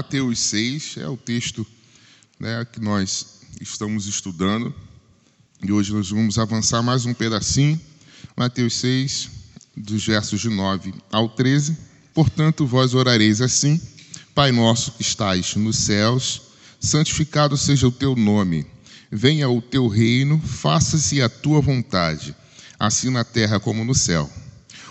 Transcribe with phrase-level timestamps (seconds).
[0.00, 1.66] Mateus 6 é o texto
[2.38, 4.74] né, que nós estamos estudando.
[5.62, 7.78] E hoje nós vamos avançar mais um pedacinho.
[8.34, 9.28] Mateus 6,
[9.76, 11.76] dos versos de 9 ao 13.
[12.14, 13.78] Portanto, vós orareis assim:
[14.34, 16.40] Pai nosso que estais nos céus,
[16.80, 18.66] santificado seja o teu nome.
[19.12, 22.34] Venha o teu reino, faça-se a tua vontade,
[22.78, 24.30] assim na terra como no céu.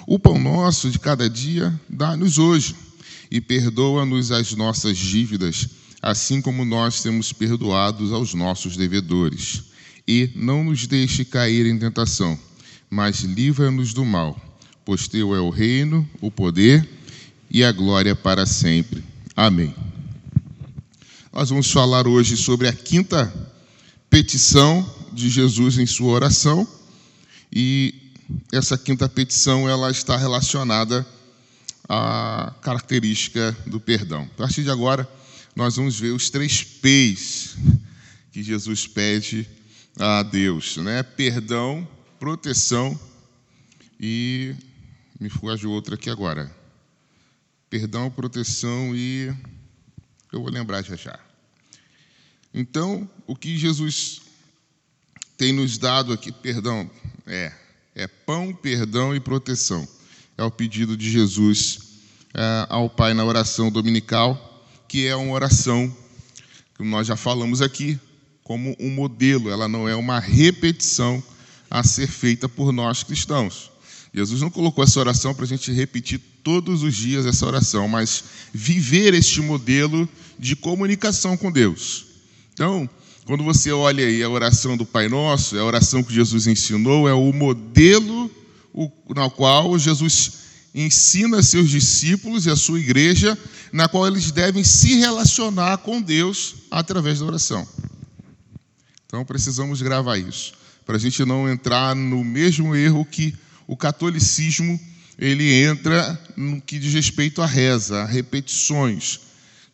[0.06, 2.76] O pão nosso de cada dia dá-nos hoje
[3.32, 5.68] e perdoa-nos as nossas dívidas,
[6.02, 9.64] assim como nós temos perdoados aos nossos devedores.
[10.08, 12.38] E não nos deixe cair em tentação,
[12.90, 14.40] mas livra-nos do mal,
[14.84, 16.88] pois teu é o reino, o poder
[17.52, 19.04] e a glória para sempre.
[19.36, 19.76] Amém.
[21.32, 23.32] Nós vamos falar hoje sobre a quinta
[24.10, 26.68] petição de Jesus em sua oração,
[27.54, 27.94] e
[28.52, 31.19] essa quinta petição ela está relacionada a
[32.62, 34.30] característica do perdão.
[34.34, 35.10] A partir de agora,
[35.56, 37.56] nós vamos ver os três P's
[38.32, 39.50] que Jesus pede
[39.98, 41.02] a Deus, né?
[41.02, 41.88] Perdão,
[42.20, 42.98] proteção
[44.00, 44.56] e
[45.20, 46.56] me fugiu outra aqui agora.
[47.70, 49.34] Perdão, proteção e
[50.32, 51.20] eu vou lembrar já já.
[52.54, 54.22] Então, o que Jesus
[55.38, 56.90] tem nos dado aqui, perdão,
[57.26, 57.52] é
[57.96, 59.88] é pão, perdão e proteção
[60.40, 61.80] é o pedido de Jesus
[62.34, 65.94] é, ao Pai na oração dominical, que é uma oração
[66.78, 68.00] que nós já falamos aqui,
[68.42, 71.22] como um modelo, ela não é uma repetição
[71.70, 73.70] a ser feita por nós cristãos.
[74.14, 78.24] Jesus não colocou essa oração para a gente repetir todos os dias essa oração, mas
[78.54, 80.08] viver este modelo
[80.40, 82.06] de comunicação com Deus.
[82.54, 82.90] Então,
[83.26, 87.10] quando você olha aí a oração do Pai Nosso, é a oração que Jesus ensinou,
[87.10, 88.32] é o modelo
[89.16, 90.40] na qual Jesus
[90.74, 93.38] ensina seus discípulos e a sua igreja,
[93.72, 97.68] na qual eles devem se relacionar com Deus através da oração.
[99.06, 100.54] Então precisamos gravar isso,
[100.86, 103.36] para a gente não entrar no mesmo erro que
[103.68, 104.80] o catolicismo
[105.18, 109.20] ele entra no que diz respeito à reza, a repetições.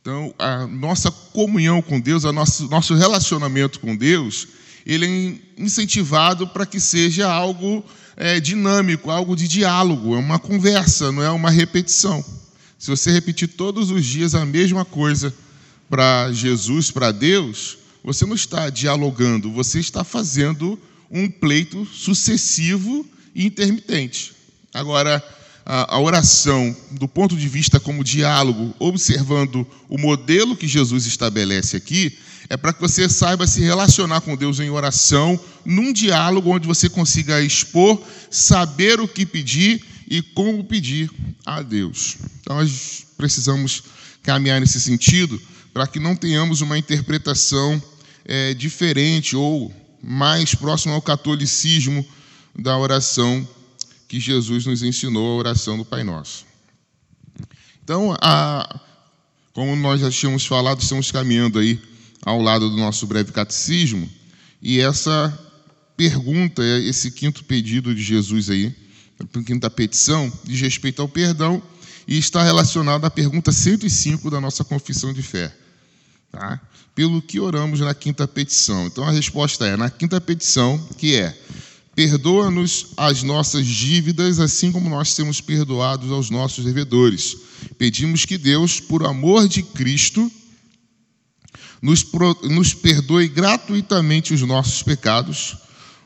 [0.01, 4.47] Então, a nossa comunhão com Deus, o nosso, nosso relacionamento com Deus,
[4.85, 7.83] ele é incentivado para que seja algo
[8.17, 12.23] é, dinâmico, algo de diálogo, é uma conversa, não é uma repetição.
[12.77, 15.33] Se você repetir todos os dias a mesma coisa
[15.89, 23.45] para Jesus, para Deus, você não está dialogando, você está fazendo um pleito sucessivo e
[23.45, 24.33] intermitente.
[24.73, 25.23] Agora,
[25.65, 32.17] a, oração, do ponto de vista como diálogo, observando o modelo que Jesus estabelece aqui,
[32.49, 36.89] é para que você saiba se relacionar com Deus em oração, num diálogo onde você
[36.89, 41.09] consiga expor, saber o que pedir e como pedir
[41.45, 42.17] a Deus.
[42.41, 43.83] Então, nós precisamos
[44.21, 45.41] caminhar nesse sentido
[45.73, 47.81] para que não tenhamos uma interpretação
[48.23, 52.05] é, diferente ou mais próxima ao catolicismo
[52.57, 53.47] da oração
[54.07, 56.45] que Jesus nos ensinou, a oração do Pai Nosso.
[57.83, 58.79] Então, a,
[59.53, 61.81] como nós já tínhamos falado, estamos caminhando aí
[62.25, 64.09] ao lado do nosso breve catecismo,
[64.61, 65.31] e essa
[65.95, 68.75] pergunta, esse quinto pedido de Jesus aí,
[69.19, 71.61] a quinta petição, diz respeito ao perdão
[72.07, 75.55] e está relacionado à pergunta 105 da nossa confissão de fé.
[76.31, 76.59] Tá?
[76.93, 78.87] Pelo que oramos na quinta petição.
[78.87, 81.37] Então a resposta é: na quinta petição, que é
[81.95, 87.37] Perdoa-nos as nossas dívidas, assim como nós temos perdoados aos nossos devedores.
[87.77, 90.29] Pedimos que Deus, por amor de Cristo,
[91.81, 95.57] nos, pro, nos perdoe gratuitamente os nossos pecados,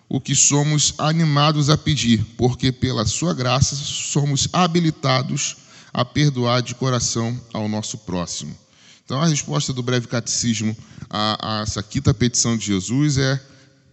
[0.08, 5.58] o que somos animados a pedir, porque pela Sua graça somos habilitados
[5.94, 8.58] a perdoar de coração ao nosso próximo.
[9.06, 10.76] Então, a resposta do breve catecismo
[11.10, 13.42] a, a essa quinta petição de Jesus é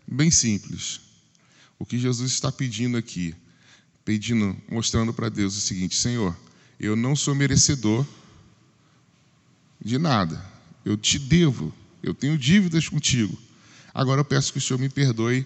[0.07, 1.07] bem simples
[1.79, 3.35] o que Jesus está pedindo aqui,
[4.05, 6.37] pedindo, mostrando para Deus o seguinte: Senhor,
[6.79, 8.07] eu não sou merecedor
[9.83, 10.43] de nada.
[10.87, 11.71] Eu te devo,
[12.03, 13.37] eu tenho dívidas contigo.
[13.93, 15.45] Agora eu peço que o Senhor me perdoe,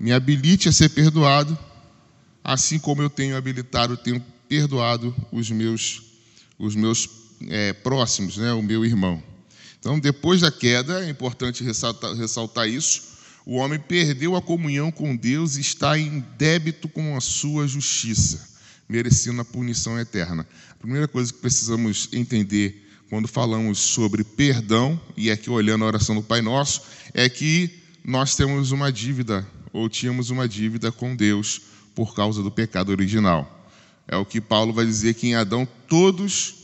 [0.00, 1.58] me habilite a ser perdoado,
[2.42, 6.02] assim como eu tenho habilitado, tenho perdoado os meus,
[6.58, 7.08] os meus
[7.48, 9.22] é, próximos, né, o meu irmão.
[9.78, 13.12] Então, depois da queda, é importante ressaltar, ressaltar isso
[13.44, 18.48] o homem perdeu a comunhão com Deus e está em débito com a sua justiça,
[18.88, 20.46] merecendo a punição eterna.
[20.70, 26.14] A primeira coisa que precisamos entender quando falamos sobre perdão, e aqui olhando a oração
[26.14, 26.80] do Pai Nosso,
[27.12, 27.70] é que
[28.02, 31.60] nós temos uma dívida, ou tínhamos uma dívida com Deus
[31.94, 33.68] por causa do pecado original.
[34.08, 36.54] É o que Paulo vai dizer que em Adão todos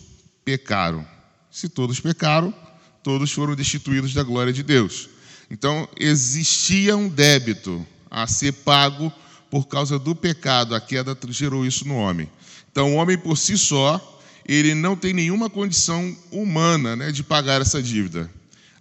[0.42, 1.06] pecaram,
[1.50, 2.54] Se todos pecaram,
[3.02, 5.10] todos foram destituídos da glória de Deus.
[5.50, 9.12] Então, existia um débito a ser pago
[9.50, 10.74] por causa do pecado.
[10.74, 12.26] A queda gerou isso no homem.
[12.72, 14.17] Então, o homem por si só,
[14.48, 18.30] ele não tem nenhuma condição humana né, de pagar essa dívida,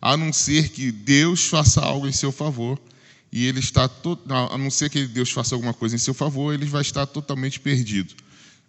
[0.02, 2.80] a não ser que Deus faça algo em seu favor.
[3.30, 3.90] E ele está,
[4.50, 7.60] a não ser que Deus faça alguma coisa em seu favor, ele vai estar totalmente
[7.60, 8.16] perdido.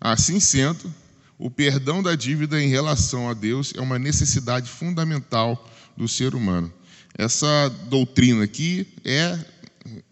[0.01, 0.93] Assim sendo,
[1.39, 6.73] o perdão da dívida em relação a Deus é uma necessidade fundamental do ser humano.
[7.17, 9.39] Essa doutrina aqui é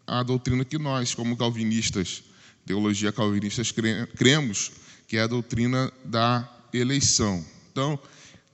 [0.07, 2.23] a doutrina que nós, como calvinistas,
[2.65, 3.73] teologia calvinistas,
[4.17, 4.71] cremos,
[5.09, 7.45] que é a doutrina da eleição.
[7.73, 7.99] Então,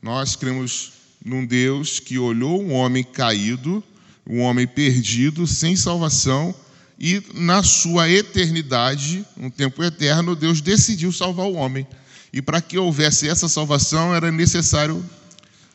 [0.00, 0.92] nós cremos
[1.24, 3.82] num Deus que olhou um homem caído,
[4.26, 6.54] um homem perdido, sem salvação,
[6.98, 11.86] e na sua eternidade, um tempo eterno, Deus decidiu salvar o homem.
[12.32, 15.04] E para que houvesse essa salvação, era necessário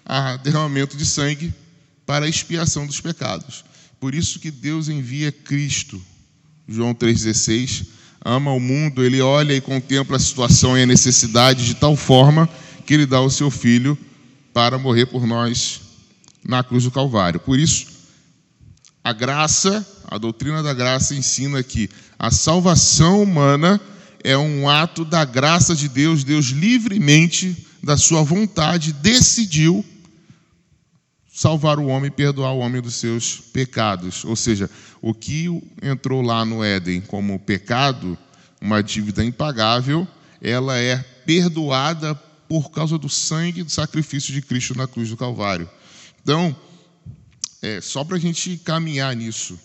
[0.05, 1.53] o derramamento de sangue
[2.05, 3.65] para a expiação dos pecados.
[3.99, 6.01] Por isso que Deus envia Cristo.
[6.67, 7.96] João 3,16
[8.27, 12.47] ama o mundo, ele olha e contempla a situação e a necessidade de tal forma
[12.85, 13.97] que ele dá o seu filho
[14.53, 15.79] para morrer por nós
[16.43, 17.39] na cruz do Calvário.
[17.39, 17.87] Por isso,
[19.01, 21.89] a graça, a doutrina da graça ensina que
[22.19, 23.79] a salvação humana
[24.21, 29.85] é um ato da graça de Deus, Deus livremente, da sua vontade, decidiu
[31.33, 34.25] salvar o homem perdoar o homem dos seus pecados.
[34.25, 34.69] Ou seja,
[35.01, 35.45] o que
[35.81, 38.17] entrou lá no Éden como pecado,
[38.61, 40.07] uma dívida impagável,
[40.41, 42.15] ela é perdoada
[42.47, 45.69] por causa do sangue do sacrifício de Cristo na cruz do Calvário.
[46.21, 46.55] Então,
[47.61, 49.59] é, só para a gente caminhar nisso,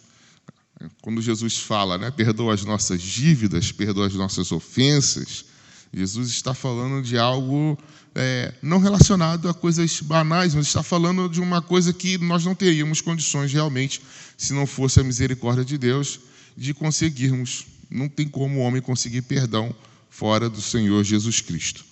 [1.00, 5.44] quando Jesus fala, né, perdoa as nossas dívidas, perdoa as nossas ofensas,
[5.92, 7.78] Jesus está falando de algo
[8.14, 12.54] é, não relacionado a coisas banais, mas está falando de uma coisa que nós não
[12.54, 14.00] teríamos condições realmente,
[14.36, 16.20] se não fosse a misericórdia de Deus,
[16.56, 17.66] de conseguirmos.
[17.90, 19.74] Não tem como o homem conseguir perdão
[20.08, 21.84] fora do Senhor Jesus Cristo.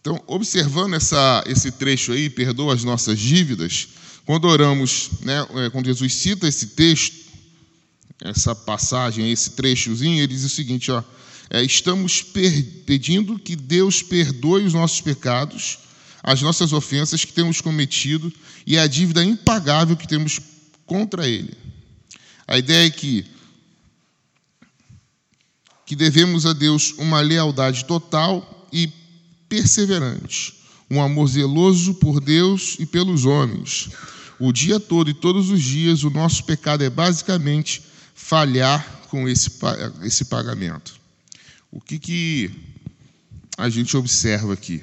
[0.00, 3.88] Então, observando essa, esse trecho aí, perdoa as nossas dívidas,
[4.26, 7.24] quando oramos, né, é, quando Jesus cita esse texto,
[8.20, 11.02] essa passagem, esse trechozinho, ele diz o seguinte: ó,
[11.50, 12.22] é, estamos
[12.86, 15.78] pedindo que Deus perdoe os nossos pecados,
[16.22, 18.32] as nossas ofensas que temos cometido
[18.66, 20.40] e a dívida impagável que temos
[20.86, 21.52] contra Ele.
[22.46, 23.26] A ideia é que,
[25.86, 28.90] que devemos a Deus uma lealdade total e
[29.48, 30.54] perseverante,
[30.90, 33.90] um amor zeloso por Deus e pelos homens.
[34.38, 37.82] O dia todo e todos os dias, o nosso pecado é basicamente
[38.14, 39.50] falhar com esse,
[40.02, 41.03] esse pagamento.
[41.74, 42.52] O que, que
[43.58, 44.80] a gente observa aqui?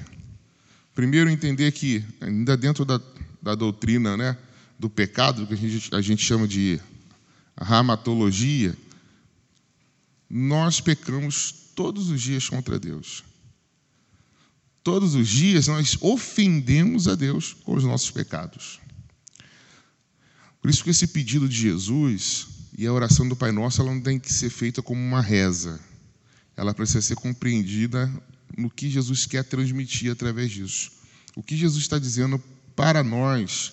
[0.94, 3.00] Primeiro, entender que, ainda dentro da,
[3.40, 4.36] da doutrina né,
[4.78, 6.78] do pecado, que a gente, a gente chama de
[7.58, 8.76] ramatologia,
[10.28, 13.24] nós pecamos todos os dias contra Deus.
[14.84, 18.78] Todos os dias nós ofendemos a Deus com os nossos pecados.
[20.60, 24.02] Por isso que esse pedido de Jesus e a oração do Pai Nosso ela não
[24.02, 25.80] tem que ser feita como uma reza
[26.56, 28.10] ela precisa ser compreendida
[28.56, 30.90] no que Jesus quer transmitir através disso.
[31.34, 32.42] O que Jesus está dizendo
[32.76, 33.72] para nós,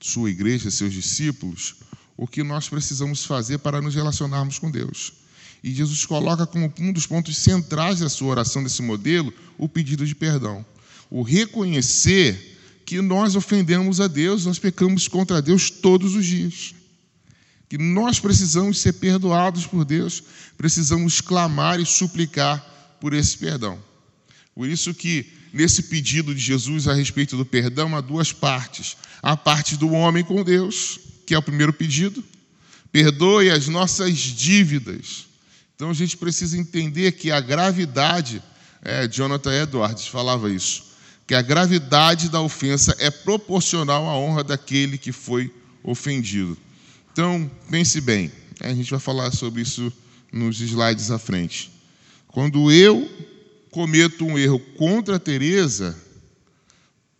[0.00, 1.76] sua igreja, seus discípulos,
[2.16, 5.14] o que nós precisamos fazer para nos relacionarmos com Deus.
[5.62, 10.06] E Jesus coloca como um dos pontos centrais da sua oração desse modelo o pedido
[10.06, 10.64] de perdão.
[11.10, 16.74] O reconhecer que nós ofendemos a Deus, nós pecamos contra Deus todos os dias
[17.72, 20.22] que nós precisamos ser perdoados por Deus,
[20.58, 22.62] precisamos clamar e suplicar
[23.00, 23.82] por esse perdão.
[24.54, 28.94] Por isso que nesse pedido de Jesus a respeito do perdão há duas partes.
[29.22, 32.22] A parte do homem com Deus, que é o primeiro pedido,
[32.92, 35.24] perdoe as nossas dívidas.
[35.74, 38.42] Então a gente precisa entender que a gravidade,
[38.82, 40.84] é, Jonathan Edwards falava isso,
[41.26, 45.50] que a gravidade da ofensa é proporcional à honra daquele que foi
[45.82, 46.58] ofendido.
[47.12, 49.92] Então, pense bem, a gente vai falar sobre isso
[50.32, 51.70] nos slides à frente.
[52.26, 53.06] Quando eu
[53.70, 55.94] cometo um erro contra a Teresa,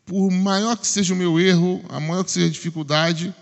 [0.07, 3.35] por maior que seja o meu erro, a maior que seja a dificuldade,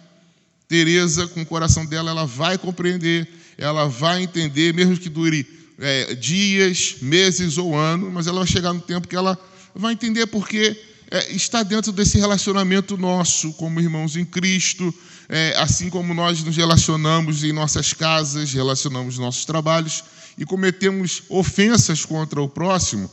[0.67, 5.47] Teresa, com o coração dela, ela vai compreender, ela vai entender, mesmo que dure
[5.79, 9.39] é, dias, meses ou anos, mas ela vai chegar no tempo que ela
[9.73, 10.77] vai entender porque
[11.13, 14.93] é, está dentro desse relacionamento nosso como irmãos em Cristo,
[15.33, 20.03] é, assim como nós nos relacionamos em nossas casas, relacionamos nossos trabalhos
[20.37, 23.09] e cometemos ofensas contra o próximo,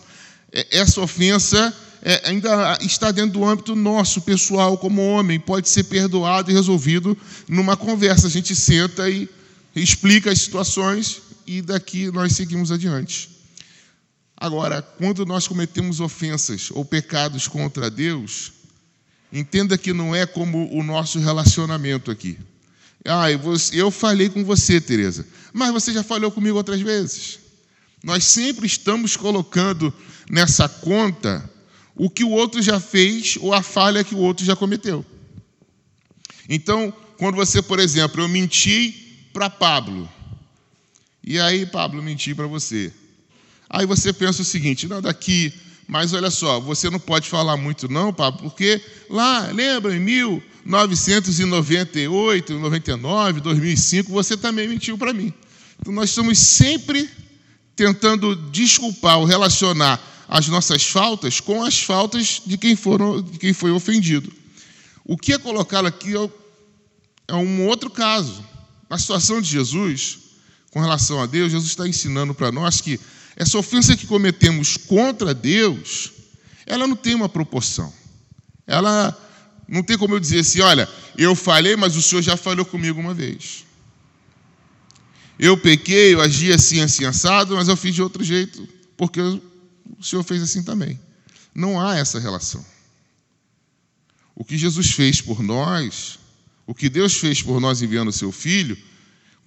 [0.51, 1.71] é, essa ofensa
[2.01, 7.15] é, ainda está dentro do âmbito nosso, pessoal, como homem, pode ser perdoado e resolvido
[7.47, 8.25] numa conversa.
[8.25, 9.29] A gente senta e
[9.75, 13.29] explica as situações e daqui nós seguimos adiante.
[14.35, 18.53] Agora, quando nós cometemos ofensas ou pecados contra Deus,
[19.37, 22.37] entenda que não é como o nosso relacionamento aqui.
[23.05, 23.27] Ah,
[23.71, 27.39] eu falei com você, Tereza, mas você já falou comigo outras vezes.
[28.03, 29.93] Nós sempre estamos colocando
[30.29, 31.49] nessa conta
[31.95, 35.05] o que o outro já fez ou a falha que o outro já cometeu.
[36.49, 40.09] Então, quando você, por exemplo, eu menti para Pablo,
[41.23, 42.93] e aí, Pablo, menti para você.
[43.69, 45.53] Aí você pensa o seguinte: não, daqui,
[45.87, 52.59] mas olha só, você não pode falar muito, não, Pablo, porque lá, lembra, em 1998,
[52.59, 55.33] 99, 2005, você também mentiu para mim.
[55.79, 57.09] Então, nós estamos sempre
[57.75, 63.53] tentando desculpar ou relacionar as nossas faltas com as faltas de quem, foram, de quem
[63.53, 64.29] foi ofendido.
[65.05, 66.29] O que é colocado aqui é,
[67.29, 68.43] é um outro caso.
[68.89, 70.19] Na situação de Jesus,
[70.71, 72.99] com relação a Deus, Jesus está ensinando para nós que
[73.37, 76.11] essa ofensa que cometemos contra Deus,
[76.65, 77.93] ela não tem uma proporção.
[78.65, 79.15] Ela
[79.67, 82.99] não tem como eu dizer assim, olha, eu falei, mas o Senhor já falou comigo
[82.99, 83.63] uma vez.
[85.37, 88.67] Eu pequei, eu agi assim, assim, assado, mas eu fiz de outro jeito,
[88.97, 90.99] porque o Senhor fez assim também.
[91.53, 92.65] Não há essa relação.
[94.33, 96.17] O que Jesus fez por nós,
[96.65, 98.75] o que Deus fez por nós enviando o seu Filho,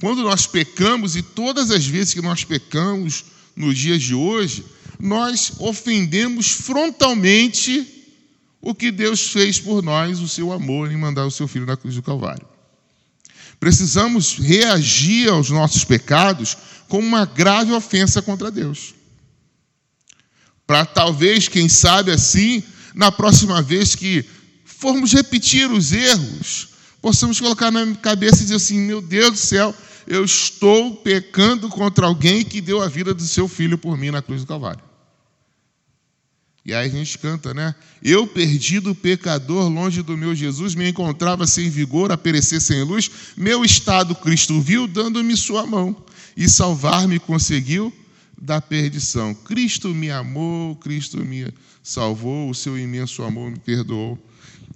[0.01, 3.25] quando nós pecamos, e todas as vezes que nós pecamos
[3.61, 4.65] nos dias de hoje,
[4.99, 7.87] nós ofendemos frontalmente
[8.61, 11.77] o que Deus fez por nós, o seu amor em mandar o seu Filho na
[11.77, 12.47] cruz do Calvário.
[13.59, 16.57] Precisamos reagir aos nossos pecados
[16.89, 18.95] com uma grave ofensa contra Deus.
[20.67, 22.63] Para talvez, quem sabe assim,
[22.95, 24.25] na próxima vez que
[24.65, 26.69] formos repetir os erros,
[27.03, 29.75] possamos colocar na cabeça e dizer assim: meu Deus do céu,
[30.11, 34.21] eu estou pecando contra alguém que deu a vida do seu filho por mim na
[34.21, 34.83] cruz do Calvário.
[36.67, 37.77] E aí a gente canta, né?
[38.03, 43.09] Eu, perdido pecador, longe do meu Jesus, me encontrava sem vigor, a perecer sem luz.
[43.37, 45.97] Meu estado Cristo viu, dando-me sua mão,
[46.37, 47.93] e salvar-me conseguiu
[48.37, 49.33] da perdição.
[49.33, 54.19] Cristo me amou, Cristo me salvou, o seu imenso amor me perdoou.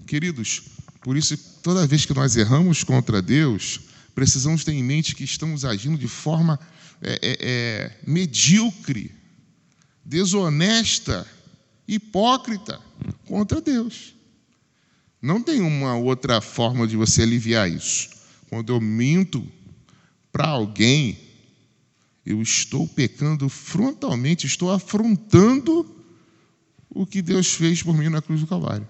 [0.06, 0.62] Queridos,
[1.02, 3.80] por isso, toda vez que nós erramos contra Deus,
[4.14, 6.58] precisamos ter em mente que estamos agindo de forma
[7.02, 9.14] é, é, é medíocre,
[10.04, 11.26] desonesta
[11.86, 12.80] hipócrita
[13.26, 14.14] contra Deus.
[15.20, 18.10] Não tem uma outra forma de você aliviar isso.
[18.48, 19.46] Quando eu minto
[20.30, 21.18] para alguém,
[22.24, 25.90] eu estou pecando frontalmente, estou afrontando
[26.88, 28.86] o que Deus fez por mim na cruz do Calvário.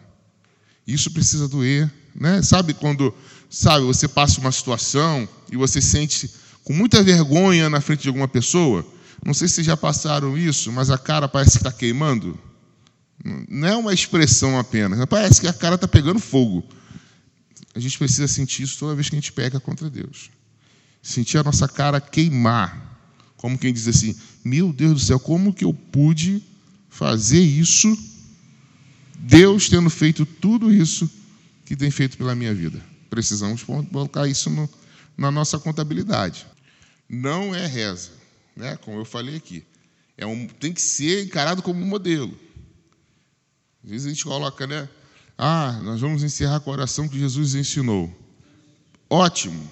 [0.87, 2.43] Isso precisa doer, né?
[2.43, 3.14] Sabe quando,
[3.55, 6.31] sabe, você passa uma situação e você sente
[6.63, 8.85] com muita vergonha na frente de alguma pessoa?
[9.25, 12.39] Não sei se já passaram isso, mas a cara parece que está queimando.
[13.49, 15.03] Não é uma expressão apenas.
[15.07, 16.65] Parece que a cara está pegando fogo.
[17.75, 20.31] A gente precisa sentir isso toda vez que a gente peca contra Deus.
[21.03, 22.99] Sentir a nossa cara queimar.
[23.37, 26.43] Como quem diz assim: Meu Deus do céu, como que eu pude
[26.89, 27.97] fazer isso?
[29.19, 31.11] Deus tendo feito tudo isso
[31.65, 32.94] que tem feito pela minha vida.
[33.14, 34.68] Precisamos colocar isso no,
[35.16, 36.44] na nossa contabilidade.
[37.09, 38.11] Não é reza,
[38.56, 38.76] né?
[38.78, 39.64] como eu falei aqui.
[40.18, 42.37] É um, tem que ser encarado como um modelo.
[43.85, 44.88] Às vezes a gente coloca, né?
[45.38, 48.12] Ah, nós vamos encerrar com a oração que Jesus ensinou.
[49.09, 49.71] Ótimo.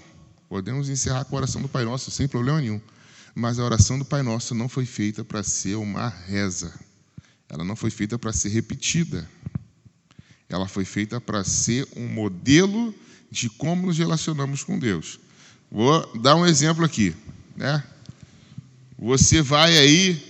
[0.48, 2.80] Podemos encerrar com a oração do Pai Nosso sem problema nenhum.
[3.34, 6.72] Mas a oração do Pai Nosso não foi feita para ser uma reza.
[7.48, 9.28] Ela não foi feita para ser repetida.
[10.48, 12.94] Ela foi feita para ser um modelo
[13.32, 15.18] de como nos relacionamos com Deus.
[15.70, 17.16] Vou dar um exemplo aqui,
[17.56, 17.82] né?
[18.98, 20.22] Você vai aí,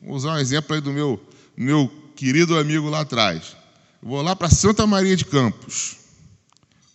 [0.00, 1.20] vou usar um exemplo aí do meu,
[1.56, 3.56] meu querido amigo lá atrás.
[4.00, 5.96] Vou lá para Santa Maria de Campos.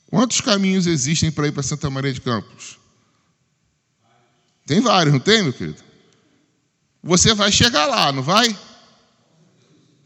[0.10, 2.79] Quantos caminhos existem para ir para Santa Maria de Campos?
[4.65, 5.84] Tem vários, não tem, meu querido?
[7.03, 8.58] Você vai chegar lá, não vai?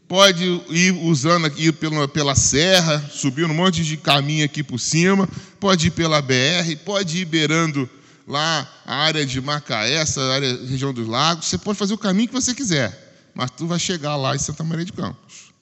[0.08, 5.28] Pode ir usando aqui pela, pela serra, subindo um monte de caminho aqui por cima,
[5.58, 7.88] pode ir pela BR, pode ir beirando
[8.26, 11.46] lá a área de Macaé, essa área, região dos lagos.
[11.46, 14.64] Você pode fazer o caminho que você quiser mas tu vai chegar lá em Santa
[14.64, 15.52] Maria de Campos.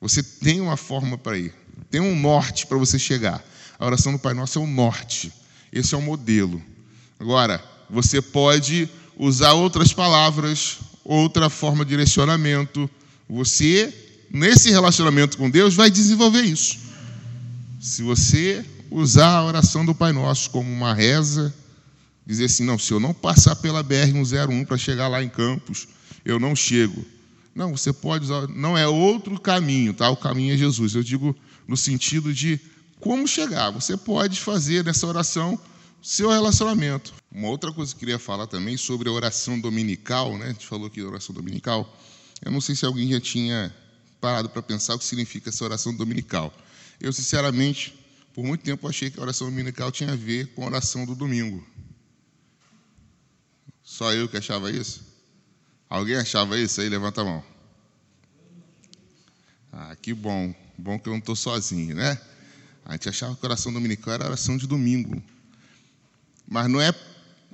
[0.00, 1.52] Você tem uma forma para ir,
[1.90, 3.44] tem um norte para você chegar.
[3.76, 5.32] A oração do Pai Nosso é o norte,
[5.72, 6.62] esse é o modelo.
[7.18, 10.78] Agora, você pode usar outras palavras,
[11.14, 12.88] outra forma de direcionamento.
[13.28, 13.92] Você
[14.30, 16.78] nesse relacionamento com Deus, vai desenvolver isso.
[17.80, 21.52] Se você usar a oração do Pai Nosso como uma reza,
[22.24, 25.88] dizer assim: não, se eu não passar pela BR-101 para chegar lá em Campos,
[26.24, 27.04] eu não chego.
[27.54, 30.08] Não, você pode usar, não é outro caminho, tá?
[30.08, 30.94] O caminho é Jesus.
[30.94, 31.36] Eu digo
[31.66, 32.60] no sentido de
[33.00, 33.70] como chegar.
[33.70, 35.58] Você pode fazer nessa oração
[36.02, 37.14] seu relacionamento.
[37.30, 40.46] Uma outra coisa que eu queria falar também sobre a oração dominical, né?
[40.46, 41.96] A gente falou aqui da oração dominical.
[42.42, 43.74] Eu não sei se alguém já tinha
[44.20, 46.52] parado para pensar o que significa essa oração dominical.
[47.00, 47.94] Eu, sinceramente,
[48.34, 51.14] por muito tempo achei que a oração dominical tinha a ver com a oração do
[51.14, 51.64] domingo.
[53.82, 55.02] Só eu que achava isso?
[55.88, 56.88] Alguém achava isso aí?
[56.88, 57.44] Levanta a mão.
[59.72, 60.54] Ah, que bom.
[60.78, 62.20] Bom que eu não estou sozinho, né?
[62.84, 65.22] A gente achava que a oração dominical era a oração de domingo.
[66.50, 66.92] Mas não é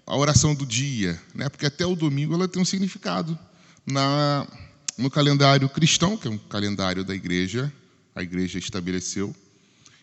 [0.06, 1.50] a oração do dia, né?
[1.50, 3.38] porque até o domingo ela tem um significado.
[3.86, 4.48] Na,
[4.96, 7.70] no calendário cristão, que é um calendário da igreja,
[8.14, 9.36] a igreja estabeleceu.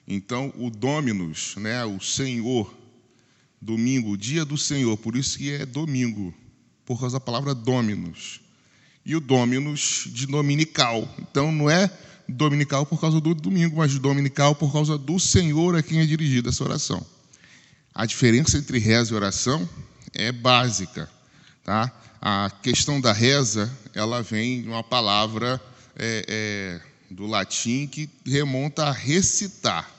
[0.07, 2.73] Então, o Dominus, né, o Senhor,
[3.59, 6.33] domingo, dia do Senhor, por isso que é domingo,
[6.85, 8.41] por causa da palavra Dominus.
[9.05, 11.09] E o Dominus de dominical.
[11.19, 11.91] Então, não é
[12.27, 16.49] dominical por causa do domingo, mas dominical por causa do Senhor a quem é dirigida
[16.49, 17.05] essa oração.
[17.93, 19.67] A diferença entre reza e oração
[20.13, 21.09] é básica.
[21.63, 21.91] Tá?
[22.21, 25.61] A questão da reza, ela vem de uma palavra
[25.95, 29.89] é, é, do latim que remonta a recitar.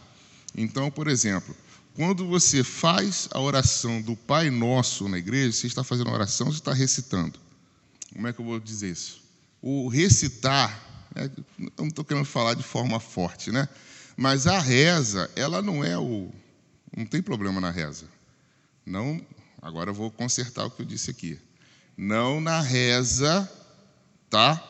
[0.57, 1.55] Então, por exemplo,
[1.95, 6.49] quando você faz a oração do Pai Nosso na igreja, você está fazendo a oração,
[6.49, 7.39] você está recitando.
[8.13, 9.23] Como é que eu vou dizer isso?
[9.63, 10.81] O recitar,
[11.15, 11.31] né,
[11.79, 13.69] não estou querendo falar de forma forte, né?
[14.17, 16.31] Mas a reza, ela não é o.
[16.97, 18.07] Não tem problema na reza.
[18.85, 19.21] Não.
[19.61, 21.39] Agora eu vou consertar o que eu disse aqui.
[21.97, 23.51] Não na reza,
[24.29, 24.63] tá?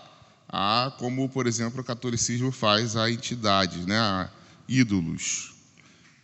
[0.49, 3.99] Ah, como, por exemplo, o catolicismo faz a entidades, né?
[3.99, 4.31] A
[4.69, 5.55] ídolos.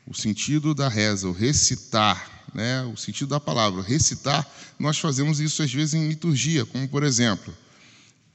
[0.06, 2.82] O sentido da reza, o recitar, né?
[2.82, 4.46] o sentido da palavra, recitar,
[4.78, 7.54] nós fazemos isso às vezes em liturgia, como por exemplo,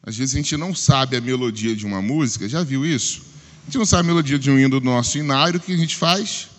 [0.02, 3.24] às vezes a gente não sabe a melodia de uma música, já viu isso?
[3.64, 5.78] A gente não sabe a melodia de um hino do nosso inário, o que a
[5.78, 6.50] gente faz?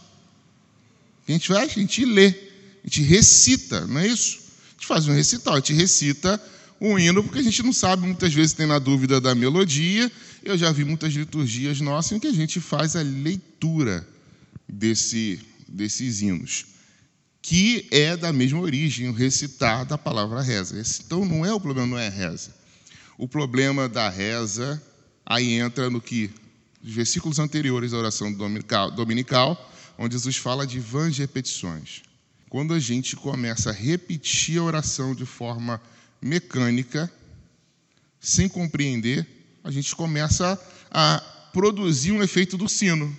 [1.29, 1.73] A gente faz?
[1.73, 4.39] A gente lê, a gente recita, não é isso?
[4.69, 6.41] A gente faz um recital, a gente recita
[6.81, 10.11] um hino, porque a gente não sabe, muitas vezes tem na dúvida da melodia.
[10.45, 14.07] Eu já vi muitas liturgias nossas em que a gente faz a leitura
[14.69, 16.67] desse, desses hinos,
[17.43, 20.81] que é da mesma origem, o recitar da palavra reza.
[21.05, 22.55] Então não é o problema, não é reza.
[23.19, 24.81] O problema da reza
[25.25, 26.31] aí entra no que
[26.85, 32.03] os versículos anteriores à oração dominical, dominical onde Jesus fala de vãs repetições.
[32.49, 35.81] Quando a gente começa a repetir a oração de forma
[36.21, 37.11] mecânica,
[38.21, 39.27] sem compreender,
[39.63, 41.19] a gente começa a
[41.53, 43.17] produzir um efeito do sino.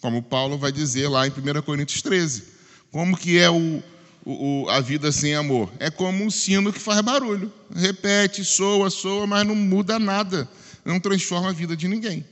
[0.00, 2.44] Como Paulo vai dizer lá em 1 Coríntios 13.
[2.90, 3.82] Como que é o,
[4.24, 5.70] o, a vida sem amor?
[5.78, 7.52] É como um sino que faz barulho.
[7.74, 10.48] Repete, soa, soa, mas não muda nada.
[10.84, 12.24] Não transforma a vida de ninguém.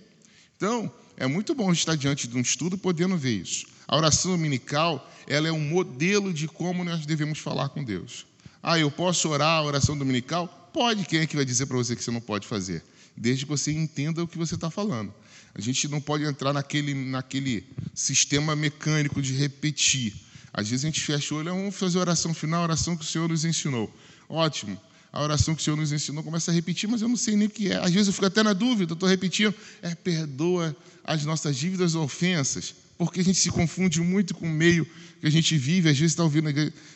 [0.56, 3.66] Então, é muito bom estar diante de um estudo podendo ver isso.
[3.88, 8.24] A oração dominical ela é um modelo de como nós devemos falar com Deus.
[8.62, 10.70] Ah, eu posso orar a oração dominical?
[10.72, 11.04] Pode.
[11.04, 12.84] Quem é que vai dizer para você que você não pode fazer?
[13.16, 15.12] Desde que você entenda o que você está falando.
[15.54, 20.14] A gente não pode entrar naquele, naquele sistema mecânico de repetir.
[20.52, 23.02] Às vezes a gente fecha o olho, vamos fazer a oração final, a oração que
[23.02, 23.92] o Senhor nos ensinou.
[24.28, 24.80] Ótimo.
[25.12, 27.48] A oração que o Senhor nos ensinou começa a repetir, mas eu não sei nem
[27.48, 27.76] o que é.
[27.76, 29.54] Às vezes eu fico até na dúvida, estou repetindo.
[29.80, 34.50] É perdoa as nossas dívidas ou ofensas, porque a gente se confunde muito com o
[34.50, 34.86] meio
[35.20, 35.88] que a gente vive.
[35.88, 36.50] Às vezes está ouvindo,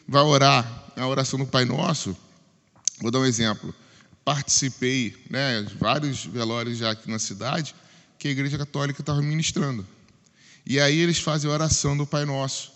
[0.07, 2.16] vai orar a oração do Pai Nosso.
[3.01, 3.75] Vou dar um exemplo.
[4.25, 7.75] Participei, né, vários velórios já aqui na cidade,
[8.18, 9.87] que a Igreja Católica estava ministrando.
[10.64, 12.70] E aí eles fazem a oração do Pai Nosso.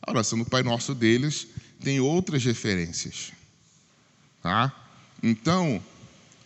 [0.00, 1.48] A oração do Pai Nosso deles
[1.82, 3.32] tem outras referências.
[4.44, 4.70] Tá?
[5.22, 5.82] Então,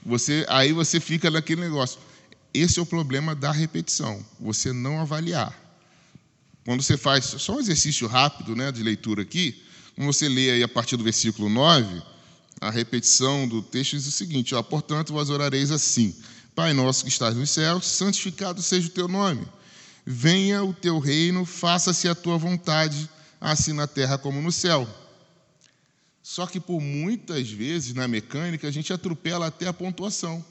[0.07, 1.99] você, aí você fica naquele negócio.
[2.55, 5.53] Esse é o problema da repetição, você não avaliar.
[6.65, 9.65] Quando você faz só um exercício rápido né, de leitura aqui,
[9.97, 12.01] quando você lê aí a partir do versículo 9,
[12.61, 16.15] a repetição do texto diz o seguinte: ó, portanto, vós orareis assim.
[16.55, 19.45] Pai nosso que estás nos céus, santificado seja o teu nome.
[20.07, 24.89] Venha o teu reino, faça-se a tua vontade, assim na terra como no céu.
[26.29, 30.45] Só que por muitas vezes na mecânica a gente atropela até a pontuação,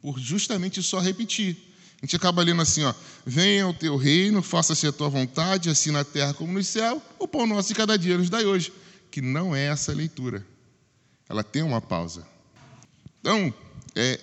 [0.00, 1.54] por justamente só repetir.
[2.00, 2.94] A gente acaba lendo assim, ó,
[3.26, 7.28] venha o teu reino, faça-se a tua vontade, assim na terra como no céu, o
[7.28, 8.72] pão nosso de cada dia nos dai hoje,
[9.10, 10.42] que não é essa leitura.
[11.28, 12.26] Ela tem uma pausa.
[13.20, 13.52] Então,
[13.94, 14.18] é,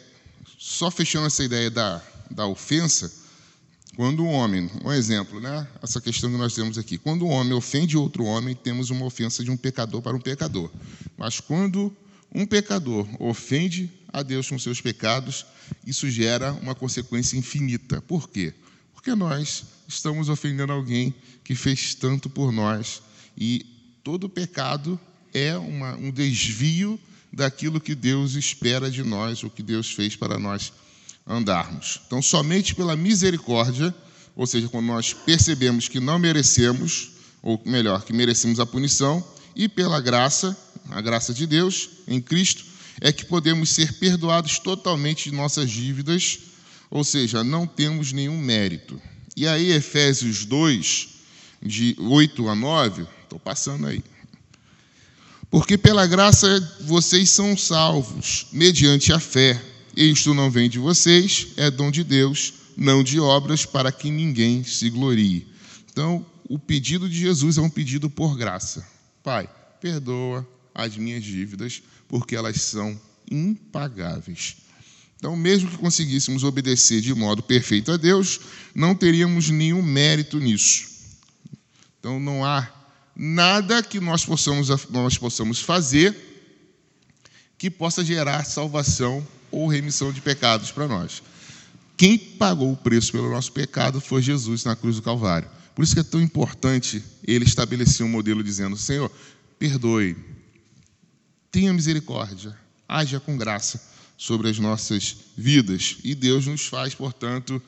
[0.58, 3.14] só fechando essa ideia da da ofensa,
[3.96, 5.68] quando um homem, um exemplo, né?
[5.82, 6.98] Essa questão que nós temos aqui.
[6.98, 10.72] Quando um homem ofende outro homem, temos uma ofensa de um pecador para um pecador.
[11.16, 11.96] Mas quando
[12.34, 15.46] um pecador ofende a Deus com seus pecados,
[15.86, 18.02] isso gera uma consequência infinita.
[18.02, 18.54] Por quê?
[18.94, 23.04] Porque nós estamos ofendendo alguém que fez tanto por nós.
[23.38, 23.64] E
[24.04, 25.00] todo pecado
[25.32, 27.00] é uma, um desvio
[27.32, 30.74] daquilo que Deus espera de nós, o que Deus fez para nós
[31.26, 32.02] andarmos.
[32.06, 33.94] Então, somente pela misericórdia,
[34.36, 39.70] ou seja, quando nós percebemos que não merecemos, ou melhor, que merecemos a punição, e
[39.70, 40.58] pela graça,
[40.90, 42.66] a graça de Deus em Cristo,
[43.02, 46.40] é que podemos ser perdoados totalmente de nossas dívidas,
[46.90, 49.02] ou seja, não temos nenhum mérito.
[49.36, 51.08] E aí, Efésios 2,
[51.62, 54.04] de 8 a 9, estou passando aí.
[55.50, 59.62] Porque pela graça vocês são salvos, mediante a fé.
[59.96, 64.64] Isto não vem de vocês, é dom de Deus, não de obras, para que ninguém
[64.64, 65.48] se glorie.
[65.92, 68.88] Então, o pedido de Jesus é um pedido por graça.
[69.24, 69.48] Pai,
[69.80, 74.58] perdoa as minhas dívidas, porque elas são impagáveis.
[75.16, 78.40] Então, mesmo que conseguíssemos obedecer de modo perfeito a Deus,
[78.76, 80.90] não teríamos nenhum mérito nisso.
[82.00, 82.70] Então, não há
[83.16, 86.14] nada que nós possamos, nós possamos fazer
[87.58, 91.22] que possa gerar salvação ou remissão de pecados para nós.
[91.96, 95.48] Quem pagou o preço pelo nosso pecado foi Jesus na cruz do Calvário.
[95.76, 99.12] Por isso que é tão importante ele estabelecer um modelo dizendo: Senhor,
[99.58, 100.18] perdoe,
[101.52, 103.82] tenha misericórdia, haja com graça
[104.18, 105.98] sobre as nossas vidas.
[106.04, 107.62] E Deus nos faz, portanto,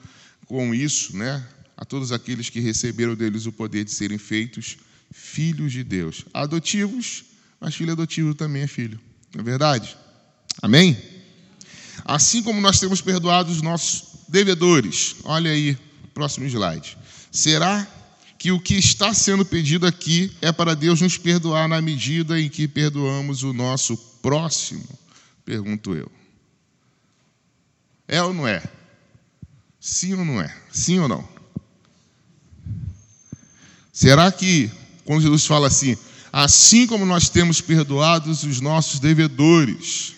[0.48, 1.46] com isso, né,
[1.78, 4.78] a todos aqueles que receberam deles o poder de serem feitos
[5.12, 6.26] filhos de Deus.
[6.34, 7.26] Adotivos,
[7.60, 9.00] mas filho adotivo também é filho.
[9.34, 9.96] Não é verdade?
[10.62, 11.15] Amém?
[12.06, 15.16] Assim como nós temos perdoado os nossos devedores.
[15.24, 15.76] Olha aí,
[16.14, 16.98] próximo slide.
[17.32, 17.86] Será
[18.38, 22.48] que o que está sendo pedido aqui é para Deus nos perdoar na medida em
[22.48, 24.88] que perdoamos o nosso próximo?
[25.44, 26.12] Pergunto eu.
[28.08, 28.64] É ou não é?
[29.80, 30.56] Sim ou não é?
[30.72, 31.28] Sim ou não?
[33.92, 34.70] Será que
[35.06, 35.96] quando Jesus fala assim,
[36.34, 40.15] assim como nós temos perdoados os nossos devedores.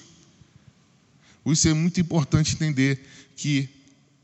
[1.51, 3.05] Isso é muito importante entender
[3.35, 3.69] que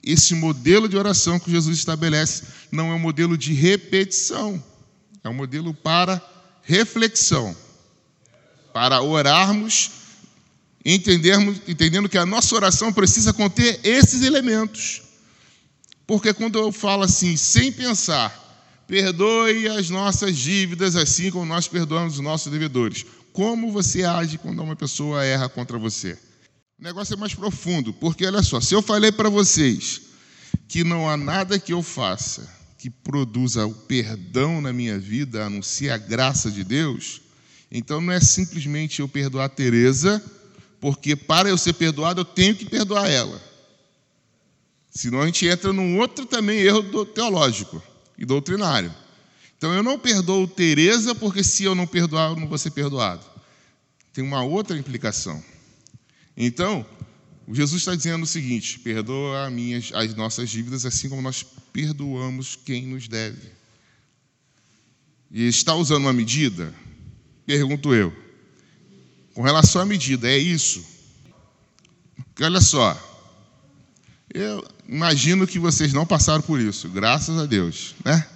[0.03, 4.61] esse modelo de oração que Jesus estabelece não é um modelo de repetição,
[5.23, 6.21] é um modelo para
[6.63, 7.55] reflexão,
[8.73, 9.91] para orarmos,
[10.83, 15.01] entendermos, entendendo que a nossa oração precisa conter esses elementos.
[16.05, 18.43] Porque quando eu falo assim, sem pensar,
[18.87, 23.05] Perdoe as nossas dívidas, assim como nós perdoamos os nossos devedores.
[23.31, 26.17] Como você age quando uma pessoa erra contra você?
[26.79, 30.01] O negócio é mais profundo, porque olha só, se eu falei para vocês
[30.67, 35.49] que não há nada que eu faça que produza o perdão na minha vida, a
[35.49, 37.21] não ser a graça de Deus,
[37.71, 40.21] então não é simplesmente eu perdoar a Teresa,
[40.81, 43.41] porque para eu ser perdoado eu tenho que perdoar ela.
[44.91, 47.81] Senão a gente entra num outro também erro teológico
[48.17, 48.93] e doutrinário.
[49.57, 53.25] Então eu não perdoo Teresa porque se eu não perdoar, eu não vou ser perdoado.
[54.11, 55.41] Tem uma outra implicação.
[56.35, 56.85] Então,
[57.51, 62.87] Jesus está dizendo o seguinte: perdoa minhas, as nossas dívidas assim como nós perdoamos quem
[62.87, 63.51] nos deve.
[65.31, 66.73] E está usando uma medida?
[67.45, 68.15] Pergunto eu.
[69.33, 70.85] Com relação à medida, é isso?
[72.15, 72.95] Porque olha só,
[74.31, 78.27] eu imagino que vocês não passaram por isso, graças a Deus, né?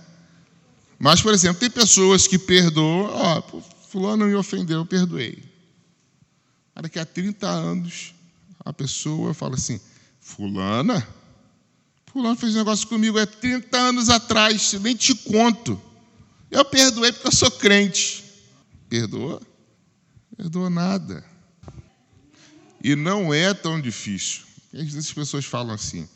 [1.00, 5.44] Mas, por exemplo, tem pessoas que perdoam, ó, fulano me ofendeu, eu perdoei.
[6.82, 8.14] Daqui a 30 anos,
[8.64, 9.80] a pessoa fala assim,
[10.20, 11.08] fulana,
[12.12, 15.82] fulano fez um negócio comigo há 30 anos atrás, nem te conto.
[16.52, 18.24] Eu perdoei porque eu sou crente.
[18.90, 19.42] Perdoa?
[20.36, 21.26] Perdoa nada.
[22.84, 24.44] E não é tão difícil.
[24.74, 26.08] Às vezes as pessoas falam assim: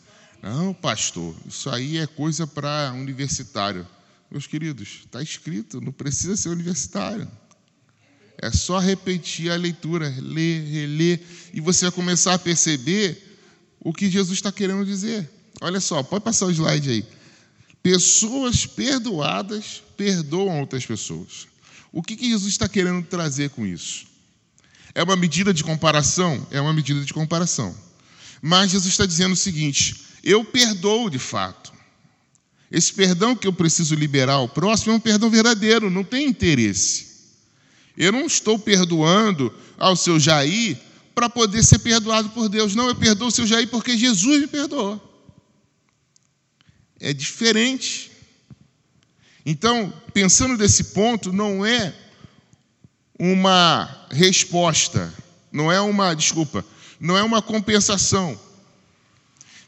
[0.41, 3.87] não, pastor, isso aí é coisa para universitário.
[4.29, 7.29] Meus queridos, está escrito, não precisa ser universitário.
[8.41, 11.21] É só repetir a leitura, ler, reler,
[11.53, 13.37] e você vai começar a perceber
[13.79, 15.29] o que Jesus está querendo dizer.
[15.61, 17.05] Olha só, pode passar o slide aí.
[17.83, 21.47] Pessoas perdoadas perdoam outras pessoas.
[21.91, 24.07] O que, que Jesus está querendo trazer com isso?
[24.95, 26.47] É uma medida de comparação?
[26.49, 27.75] É uma medida de comparação.
[28.41, 31.71] Mas Jesus está dizendo o seguinte: eu perdoo de fato.
[32.71, 37.10] Esse perdão que eu preciso liberar ao próximo é um perdão verdadeiro, não tem interesse.
[37.97, 40.77] Eu não estou perdoando ao seu Jair
[41.13, 42.73] para poder ser perdoado por Deus.
[42.75, 44.99] Não, eu perdoo o seu Jair porque Jesus me perdoou.
[46.99, 48.11] é diferente.
[49.45, 51.93] Então, pensando desse ponto, não é
[53.17, 55.13] uma resposta,
[55.51, 56.63] não é uma, desculpa,
[56.99, 58.39] não é uma compensação.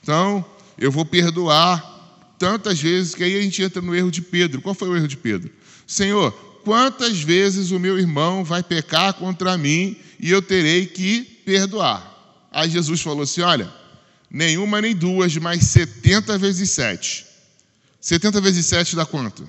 [0.01, 0.45] Então,
[0.77, 4.61] eu vou perdoar tantas vezes que aí a gente entra no erro de Pedro.
[4.61, 5.51] Qual foi o erro de Pedro?
[5.87, 12.11] Senhor, quantas vezes o meu irmão vai pecar contra mim e eu terei que perdoar?
[12.51, 13.71] Aí Jesus falou assim: Olha,
[14.29, 17.25] nenhuma nem duas, mas 70 vezes 7.
[17.99, 19.47] 70 vezes 7 dá quanto?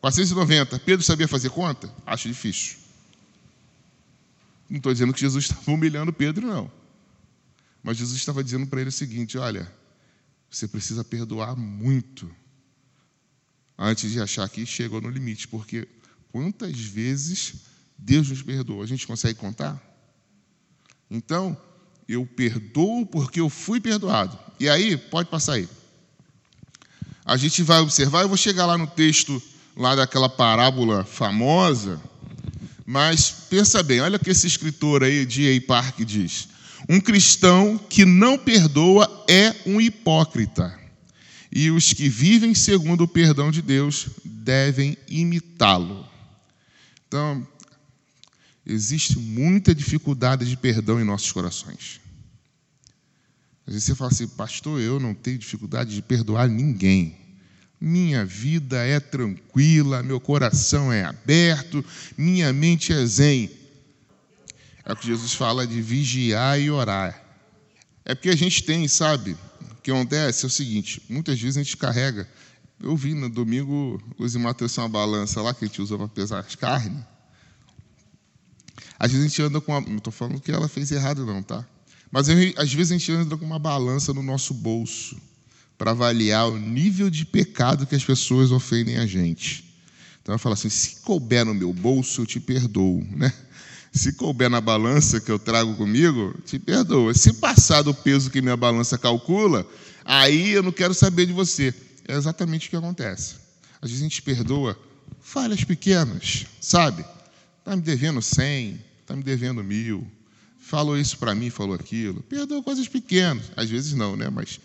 [0.00, 0.78] 490.
[0.80, 1.92] Pedro sabia fazer conta?
[2.06, 2.76] Acho difícil.
[4.68, 6.70] Não estou dizendo que Jesus estava humilhando Pedro, não.
[7.82, 9.70] Mas Jesus estava dizendo para ele o seguinte: olha,
[10.50, 12.30] você precisa perdoar muito
[13.78, 15.86] antes de achar que chegou no limite, porque
[16.32, 17.54] quantas vezes
[17.96, 18.82] Deus nos perdoou?
[18.82, 19.82] A gente consegue contar?
[21.10, 21.56] Então,
[22.08, 24.38] eu perdoo porque eu fui perdoado.
[24.58, 25.68] E aí, pode passar aí.
[27.24, 29.42] A gente vai observar, eu vou chegar lá no texto
[29.76, 32.00] lá daquela parábola famosa,
[32.86, 35.60] mas pensa bem, olha o que esse escritor aí, D.A.
[35.66, 36.48] Park, diz.
[36.88, 40.74] Um cristão que não perdoa é um hipócrita.
[41.52, 46.07] E os que vivem segundo o perdão de Deus devem imitá-lo.
[47.08, 47.46] Então,
[48.66, 52.00] existe muita dificuldade de perdão em nossos corações.
[53.66, 57.16] Às vezes você fala assim, pastor, eu não tenho dificuldade de perdoar ninguém.
[57.80, 61.84] Minha vida é tranquila, meu coração é aberto,
[62.16, 63.50] minha mente é zen.
[64.84, 67.22] É o que Jesus fala de vigiar e orar.
[68.04, 69.36] É porque a gente tem, sabe?
[69.70, 72.28] O que acontece é o seguinte: muitas vezes a gente carrega.
[72.80, 76.08] Eu vi no domingo o Zimar trouxe uma balança lá que a gente usa para
[76.08, 77.02] pesar as carnes.
[78.98, 79.80] Às vezes a gente anda com uma.
[79.80, 81.66] Não estou falando que ela fez errado, não, tá?
[82.10, 85.16] Mas às vezes a gente anda com uma balança no nosso bolso
[85.76, 89.64] para avaliar o nível de pecado que as pessoas ofendem a gente.
[90.22, 93.32] Então eu falo assim: se couber no meu bolso, eu te perdoo, né?
[93.92, 97.12] Se couber na balança que eu trago comigo, te perdoo.
[97.14, 99.66] Se passar do peso que minha balança calcula,
[100.04, 101.74] aí eu não quero saber de você.
[102.08, 103.36] É exatamente o que acontece.
[103.80, 104.76] Às vezes a gente perdoa
[105.20, 107.04] falhas pequenas, sabe?
[107.58, 110.10] Está me devendo 100, está me devendo mil,
[110.58, 112.22] falou isso para mim, falou aquilo.
[112.22, 113.44] Perdoa coisas pequenas.
[113.56, 114.28] Às vezes não, né?
[114.28, 114.58] Mas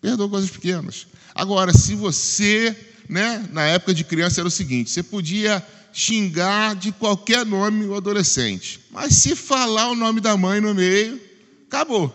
[0.00, 1.06] Perdoa coisas pequenas.
[1.34, 2.76] Agora, se você,
[3.08, 7.96] né, na época de criança era o seguinte, você podia xingar de qualquer nome o
[7.96, 11.20] adolescente, mas se falar o nome da mãe no meio,
[11.66, 12.14] acabou.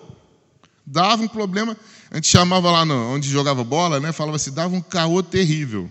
[0.85, 1.75] Dava um problema,
[2.13, 5.89] a gente chamava lá no, onde jogava bola, né, falava assim, dava um caô terrível.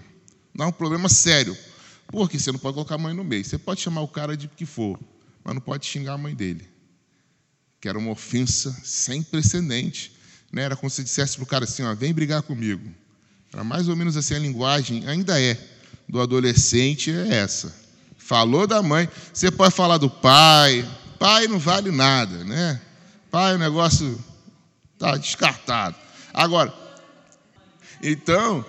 [0.54, 1.58] Dava um problema sério.
[2.06, 3.44] Porque você não pode colocar a mãe no meio.
[3.44, 5.00] Você pode chamar o cara de que for,
[5.42, 6.68] mas não pode xingar a mãe dele.
[7.80, 10.12] Que era uma ofensa sem precedente.
[10.52, 10.62] Né?
[10.62, 12.88] Era como se dissesse para o cara assim: ó, vem brigar comigo.
[13.52, 15.58] Era mais ou menos assim a linguagem, ainda é,
[16.08, 17.74] do adolescente, é essa.
[18.16, 22.80] Falou da mãe, você pode falar do pai, pai não vale nada, né?
[23.28, 24.22] Pai, o negócio
[24.94, 26.01] está descartado.
[26.32, 26.72] Agora,
[28.02, 28.64] então,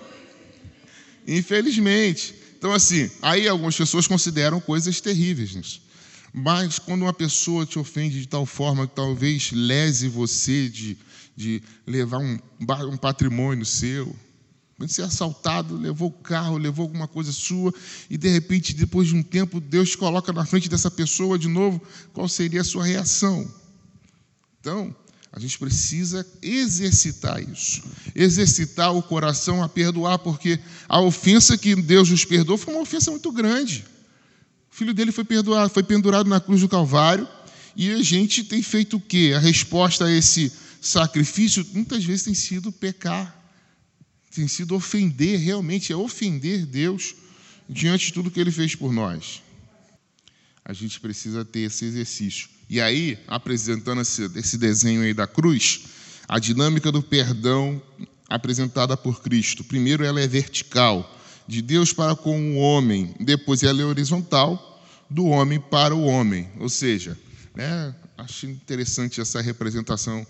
[1.26, 5.82] infelizmente, então assim, aí algumas pessoas consideram coisas terríveis nisso.
[6.32, 10.98] Mas quando uma pessoa te ofende de tal forma que talvez lese você de,
[11.36, 12.38] de levar um,
[12.90, 14.14] um patrimônio seu,
[14.76, 17.72] quando ser assaltado, levou o carro, levou alguma coisa sua,
[18.10, 21.46] e de repente, depois de um tempo, Deus te coloca na frente dessa pessoa de
[21.46, 21.80] novo,
[22.12, 23.48] qual seria a sua reação?
[24.60, 24.94] Então,
[25.36, 27.82] a gente precisa exercitar isso,
[28.14, 33.10] exercitar o coração a perdoar, porque a ofensa que Deus nos perdoou foi uma ofensa
[33.10, 33.84] muito grande.
[34.70, 37.28] O filho dele foi perdoado, foi pendurado na cruz do Calvário,
[37.74, 39.32] e a gente tem feito o quê?
[39.34, 43.36] A resposta a esse sacrifício muitas vezes tem sido pecar,
[44.32, 47.12] tem sido ofender, realmente é ofender Deus
[47.68, 49.42] diante de tudo que ele fez por nós.
[50.64, 52.53] A gente precisa ter esse exercício.
[52.68, 55.82] E aí, apresentando esse, esse desenho aí da cruz,
[56.28, 57.80] a dinâmica do perdão
[58.28, 59.62] apresentada por Cristo.
[59.64, 61.10] Primeiro, ela é vertical
[61.46, 66.48] de Deus para com o homem, depois ela é horizontal, do homem para o homem.
[66.58, 67.18] Ou seja,
[67.54, 70.26] né, acho interessante essa representação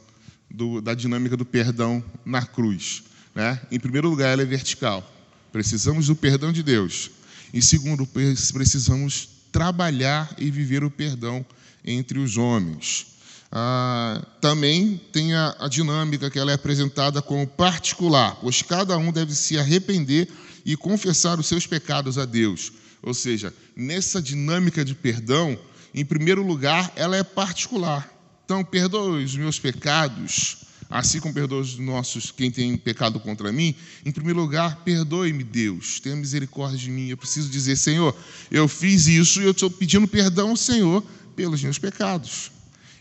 [0.51, 3.05] do, da dinâmica do perdão na cruz.
[3.35, 3.61] Né?
[3.71, 5.09] Em primeiro lugar, ela é vertical.
[5.53, 7.11] Precisamos do perdão de Deus.
[7.53, 11.47] Em segundo, precisamos trabalhar e viver o perdão
[11.85, 13.07] entre os homens.
[13.53, 19.13] Ah, também tem a, a dinâmica que ela é apresentada como particular, pois cada um
[19.13, 20.29] deve se arrepender
[20.65, 22.73] e confessar os seus pecados a Deus.
[23.03, 25.59] Ou seja, nessa dinâmica de perdão,
[25.95, 28.11] em primeiro lugar, ela é particular.
[28.45, 33.75] Então, perdoa os meus pecados assim como perdoa os nossos, quem tem pecado contra mim,
[34.05, 37.09] em primeiro lugar, perdoe-me, Deus, tenha misericórdia de mim.
[37.09, 38.17] Eu preciso dizer, Senhor,
[38.49, 41.03] eu fiz isso e eu estou pedindo perdão ao Senhor
[41.35, 42.51] pelos meus pecados.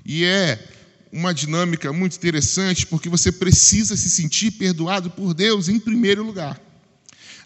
[0.06, 0.60] E é
[1.12, 6.60] uma dinâmica muito interessante, porque você precisa se sentir perdoado por Deus em primeiro lugar.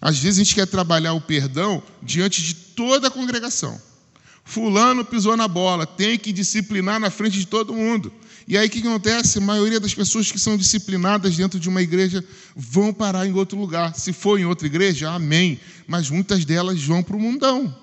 [0.00, 3.80] Às vezes a gente quer trabalhar o perdão diante de toda a congregação.
[4.44, 8.10] Fulano pisou na bola, tem que disciplinar na frente de todo mundo.
[8.46, 9.36] E aí o que acontece?
[9.36, 12.24] A maioria das pessoas que são disciplinadas dentro de uma igreja
[12.56, 13.94] vão parar em outro lugar.
[13.94, 15.60] Se for em outra igreja, amém.
[15.86, 17.76] Mas muitas delas vão para o mundão.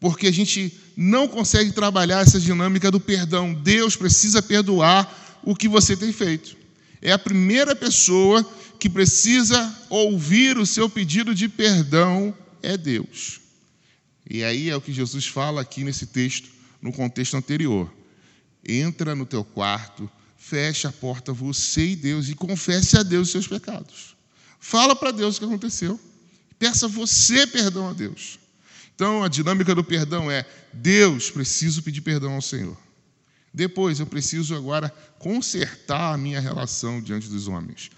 [0.00, 3.54] Porque a gente não consegue trabalhar essa dinâmica do perdão.
[3.54, 6.56] Deus precisa perdoar o que você tem feito.
[7.00, 8.42] É a primeira pessoa
[8.78, 13.40] que precisa ouvir o seu pedido de perdão é Deus.
[14.28, 16.48] E aí é o que Jesus fala aqui nesse texto,
[16.80, 17.92] no contexto anterior.
[18.66, 23.32] Entra no teu quarto, fecha a porta você e Deus e confesse a Deus os
[23.32, 24.16] seus pecados.
[24.58, 26.00] Fala para Deus o que aconteceu.
[26.58, 28.38] Peça você perdão a Deus.
[28.94, 32.76] Então a dinâmica do perdão é: Deus, preciso pedir perdão ao Senhor.
[33.52, 37.90] Depois eu preciso agora consertar a minha relação diante dos homens.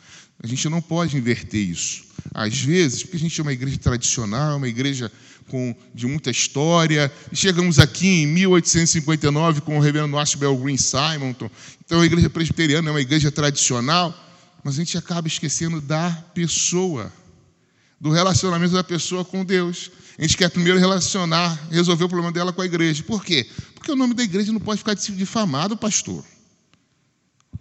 [0.43, 2.05] A gente não pode inverter isso.
[2.35, 5.11] Às vezes, porque a gente é uma igreja tradicional, uma igreja
[5.49, 7.11] com, de muita história.
[7.33, 11.51] Chegamos aqui em 1859 com o reverendo Ashbel Green Simonton.
[11.85, 14.15] Então, a igreja presbiteriana é uma igreja tradicional,
[14.63, 17.11] mas a gente acaba esquecendo da pessoa,
[17.99, 19.91] do relacionamento da pessoa com Deus.
[20.19, 23.03] A gente quer primeiro relacionar, resolver o problema dela com a igreja.
[23.03, 23.47] Por quê?
[23.75, 26.25] Porque o nome da igreja não pode ficar difamado, pastor.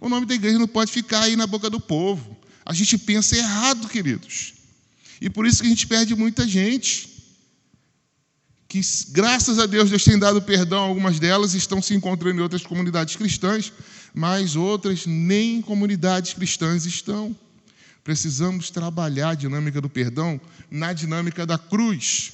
[0.00, 2.36] O nome da igreja não pode ficar aí na boca do povo.
[2.64, 4.54] A gente pensa errado, queridos.
[5.20, 7.16] E por isso que a gente perde muita gente
[8.68, 12.42] que, graças a Deus, Deus tem dado perdão a algumas delas estão se encontrando em
[12.42, 13.72] outras comunidades cristãs,
[14.12, 17.36] mas outras nem em comunidades cristãs estão.
[18.02, 20.40] Precisamos trabalhar a dinâmica do perdão
[20.70, 22.32] na dinâmica da cruz.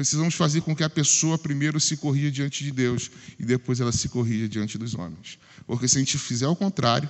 [0.00, 3.92] Precisamos fazer com que a pessoa primeiro se corrija diante de Deus e depois ela
[3.92, 5.38] se corrija diante dos homens.
[5.66, 7.06] Porque se a gente fizer o contrário,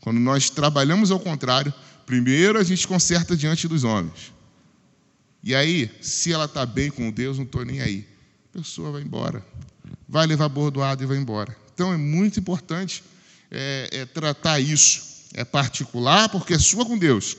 [0.00, 1.70] quando nós trabalhamos ao contrário,
[2.06, 4.32] primeiro a gente conserta diante dos homens.
[5.44, 8.08] E aí, se ela está bem com Deus, não estou nem aí.
[8.54, 9.44] A pessoa vai embora.
[10.08, 11.54] Vai levar bordoado e vai embora.
[11.74, 13.04] Então é muito importante
[13.50, 15.26] é, é, tratar isso.
[15.34, 17.36] É particular porque é sua com Deus.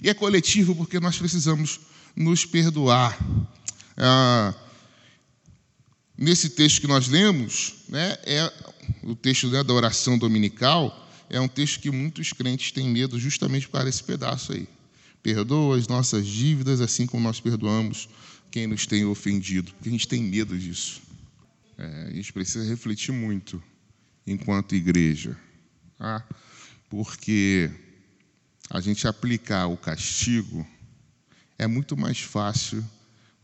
[0.00, 3.18] E é coletivo porque nós precisamos nos perdoar.
[3.96, 4.54] Ah,
[6.16, 8.52] nesse texto que nós lemos, né, é
[9.02, 13.68] o texto né, da oração dominical, é um texto que muitos crentes têm medo justamente
[13.68, 14.68] para esse pedaço aí.
[15.22, 18.08] Perdoa as nossas dívidas, assim como nós perdoamos
[18.50, 21.02] quem nos tem ofendido, porque a gente tem medo disso.
[21.78, 23.62] É, a gente precisa refletir muito
[24.26, 25.36] enquanto igreja,
[25.96, 26.26] tá?
[26.88, 27.70] porque
[28.68, 30.66] a gente aplicar o castigo
[31.60, 32.82] é muito mais fácil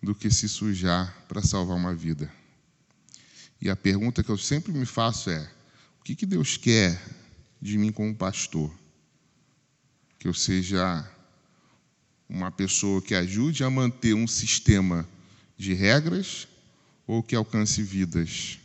[0.02, 2.32] do que se sujar para salvar uma vida.
[3.60, 5.46] E a pergunta que eu sempre me faço é:
[6.00, 6.98] o que, que Deus quer
[7.60, 8.72] de mim como pastor?
[10.18, 11.06] Que eu seja
[12.26, 15.06] uma pessoa que ajude a manter um sistema
[15.58, 16.48] de regras
[17.06, 18.58] ou que alcance vidas.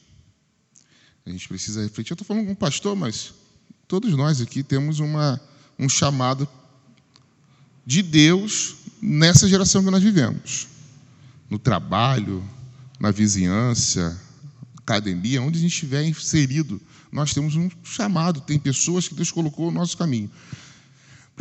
[1.25, 2.11] A gente precisa refletir.
[2.11, 3.33] Eu estou falando com um pastor, mas
[3.85, 5.41] todos nós aqui temos uma,
[5.77, 6.47] um chamado
[7.85, 10.67] de Deus nessa geração que nós vivemos.
[11.49, 12.43] No trabalho,
[12.99, 14.19] na vizinhança,
[14.77, 16.79] academia, onde a gente estiver inserido,
[17.11, 20.29] nós temos um chamado, tem pessoas que Deus colocou no nosso caminho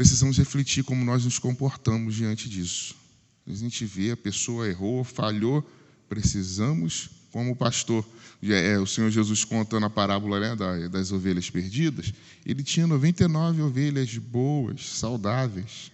[0.01, 2.95] precisamos refletir como nós nos comportamos diante disso.
[3.47, 5.63] A gente vê a pessoa errou, falhou,
[6.09, 8.03] precisamos, como o pastor,
[8.43, 12.15] é, o Senhor Jesus conta na parábola né, das ovelhas perdidas,
[12.47, 15.93] ele tinha 99 ovelhas boas, saudáveis.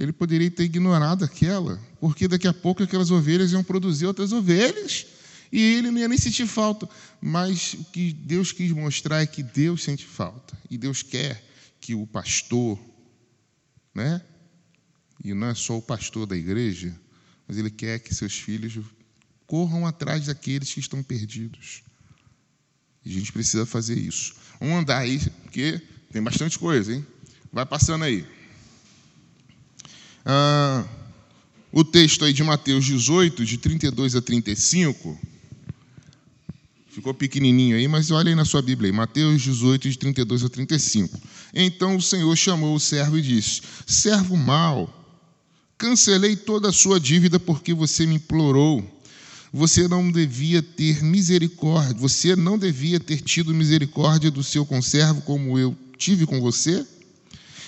[0.00, 5.06] Ele poderia ter ignorado aquela, porque daqui a pouco aquelas ovelhas iam produzir outras ovelhas
[5.52, 6.88] e ele não ia nem sentir falta.
[7.20, 11.44] Mas o que Deus quis mostrar é que Deus sente falta e Deus quer
[11.78, 12.78] que o pastor,
[13.94, 14.22] né?
[15.22, 16.98] E não é só o pastor da igreja,
[17.46, 18.78] mas ele quer que seus filhos
[19.46, 21.82] corram atrás daqueles que estão perdidos.
[23.04, 24.34] E a gente precisa fazer isso.
[24.58, 25.78] Vamos andar aí, porque
[26.10, 27.06] tem bastante coisa, hein?
[27.52, 28.39] Vai passando aí.
[30.24, 30.84] Ah,
[31.72, 35.18] o texto aí de Mateus 18, de 32 a 35.
[36.90, 40.48] Ficou pequenininho aí, mas olha aí na sua Bíblia, aí, Mateus 18, de 32 a
[40.48, 41.20] 35.
[41.54, 44.92] Então o Senhor chamou o servo e disse: Servo mau,
[45.78, 48.84] cancelei toda a sua dívida porque você me implorou.
[49.52, 55.58] Você não devia ter misericórdia, você não devia ter tido misericórdia do seu conservo como
[55.58, 56.86] eu tive com você?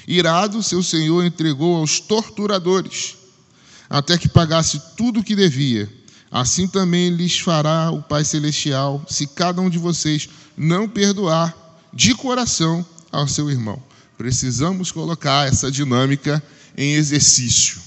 [0.07, 3.17] Irado, seu senhor entregou aos torturadores,
[3.89, 5.89] até que pagasse tudo o que devia.
[6.31, 11.55] Assim também lhes fará o Pai Celestial, se cada um de vocês não perdoar
[11.93, 13.83] de coração ao seu irmão.
[14.17, 16.43] Precisamos colocar essa dinâmica
[16.77, 17.81] em exercício.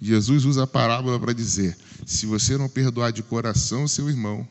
[0.00, 1.76] Jesus usa a parábola para dizer:
[2.06, 4.48] se você não perdoar de coração seu irmão,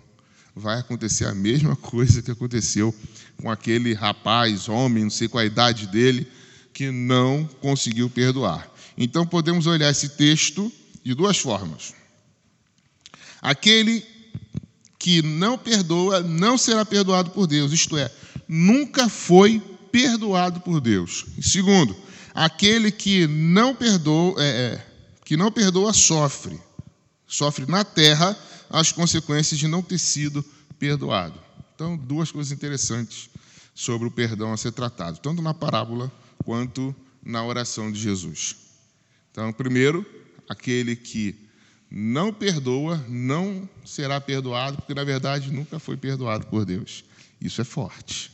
[0.56, 2.93] vai acontecer a mesma coisa que aconteceu
[3.41, 6.28] com aquele rapaz, homem, não sei qual a idade dele,
[6.74, 8.70] que não conseguiu perdoar.
[8.97, 10.72] Então podemos olhar esse texto
[11.04, 11.93] de duas formas.
[13.41, 14.06] Aquele
[14.97, 18.12] que não perdoa não será perdoado por Deus, isto é,
[18.47, 21.26] nunca foi perdoado por Deus.
[21.38, 21.95] E segundo,
[22.34, 24.86] aquele que não perdoa, é, é,
[25.24, 26.60] que não perdoa sofre,
[27.26, 28.38] sofre na terra
[28.70, 30.43] as consequências de não ter sido
[30.78, 31.39] perdoado.
[31.76, 33.30] Então, duas coisas interessantes
[33.74, 36.11] sobre o perdão a ser tratado, tanto na parábola
[36.43, 36.93] quanto
[37.24, 38.55] na oração de Jesus.
[39.32, 40.05] Então, primeiro,
[40.47, 41.36] aquele que
[41.89, 47.03] não perdoa não será perdoado, porque na verdade nunca foi perdoado por Deus.
[47.41, 48.32] Isso é forte.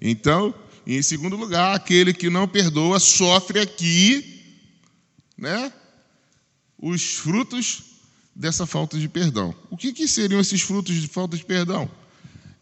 [0.00, 0.54] Então,
[0.86, 4.40] em segundo lugar, aquele que não perdoa sofre aqui,
[5.36, 5.72] né,
[6.78, 7.91] os frutos
[8.34, 9.54] dessa falta de perdão.
[9.70, 11.90] O que, que seriam esses frutos de falta de perdão?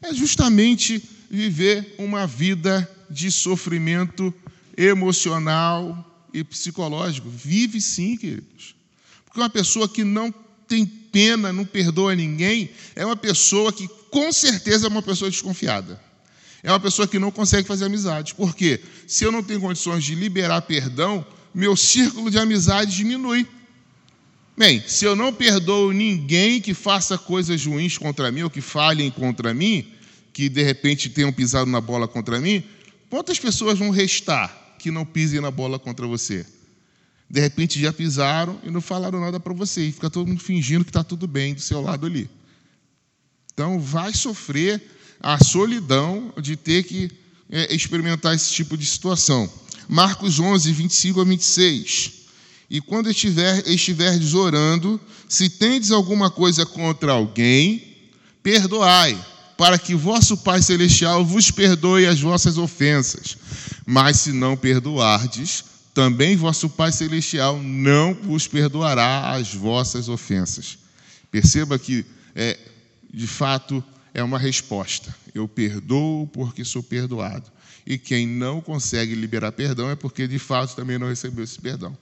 [0.03, 4.33] É justamente viver uma vida de sofrimento
[4.77, 7.29] emocional e psicológico.
[7.29, 8.75] Vive sim, queridos.
[9.25, 10.33] Porque uma pessoa que não
[10.67, 16.01] tem pena, não perdoa ninguém, é uma pessoa que com certeza é uma pessoa desconfiada.
[16.63, 18.35] É uma pessoa que não consegue fazer amizade.
[18.35, 18.81] Por quê?
[19.07, 23.47] Se eu não tenho condições de liberar perdão, meu círculo de amizade diminui.
[24.61, 29.11] Bem, se eu não perdoo ninguém que faça coisas ruins contra mim ou que falhem
[29.11, 29.91] contra mim,
[30.35, 32.63] que de repente tenham pisado na bola contra mim,
[33.09, 36.45] quantas pessoas vão restar que não pisem na bola contra você?
[37.31, 40.85] De repente já pisaram e não falaram nada para você, e fica todo mundo fingindo
[40.85, 42.29] que está tudo bem do seu lado ali.
[43.55, 44.79] Então, vai sofrer
[45.21, 47.11] a solidão de ter que
[47.49, 49.51] é, experimentar esse tipo de situação.
[49.89, 52.20] Marcos 11, 25 a 26.
[52.71, 57.97] E quando estiver, estiverdes orando, se tendes alguma coisa contra alguém,
[58.45, 59.19] perdoai,
[59.59, 63.37] para que vosso Pai Celestial vos perdoe as vossas ofensas.
[63.85, 70.79] Mas se não perdoardes, também vosso Pai Celestial não vos perdoará as vossas ofensas.
[71.29, 72.07] Perceba que,
[72.37, 72.57] é,
[73.13, 73.83] de fato,
[74.15, 75.13] é uma resposta.
[75.35, 77.51] Eu perdoo porque sou perdoado.
[77.85, 81.97] E quem não consegue liberar perdão é porque, de fato, também não recebeu esse perdão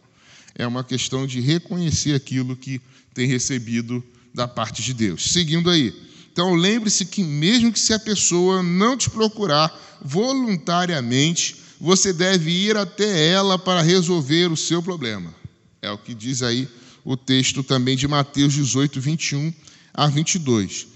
[0.55, 2.81] é uma questão de reconhecer aquilo que
[3.15, 4.03] tem recebido
[4.35, 5.33] da parte de Deus.
[5.33, 5.95] Seguindo aí.
[6.33, 12.77] Então, lembre-se que, mesmo que se a pessoa não te procurar voluntariamente, você deve ir
[12.77, 15.35] até ela para resolver o seu problema.
[15.83, 16.69] É o que diz aí
[17.05, 19.53] o texto também de Mateus 18, 21
[19.95, 20.87] a 22.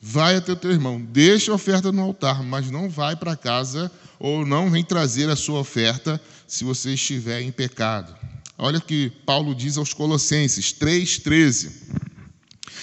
[0.00, 3.90] Vai até o teu irmão, deixa a oferta no altar, mas não vai para casa
[4.18, 8.14] ou não vem trazer a sua oferta se você estiver em pecado.
[8.60, 11.70] Olha o que Paulo diz aos Colossenses 3,13: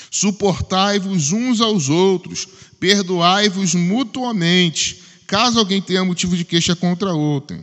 [0.10, 2.48] Suportai-vos uns aos outros,
[2.80, 7.62] perdoai-vos mutuamente, caso alguém tenha motivo de queixa contra outro.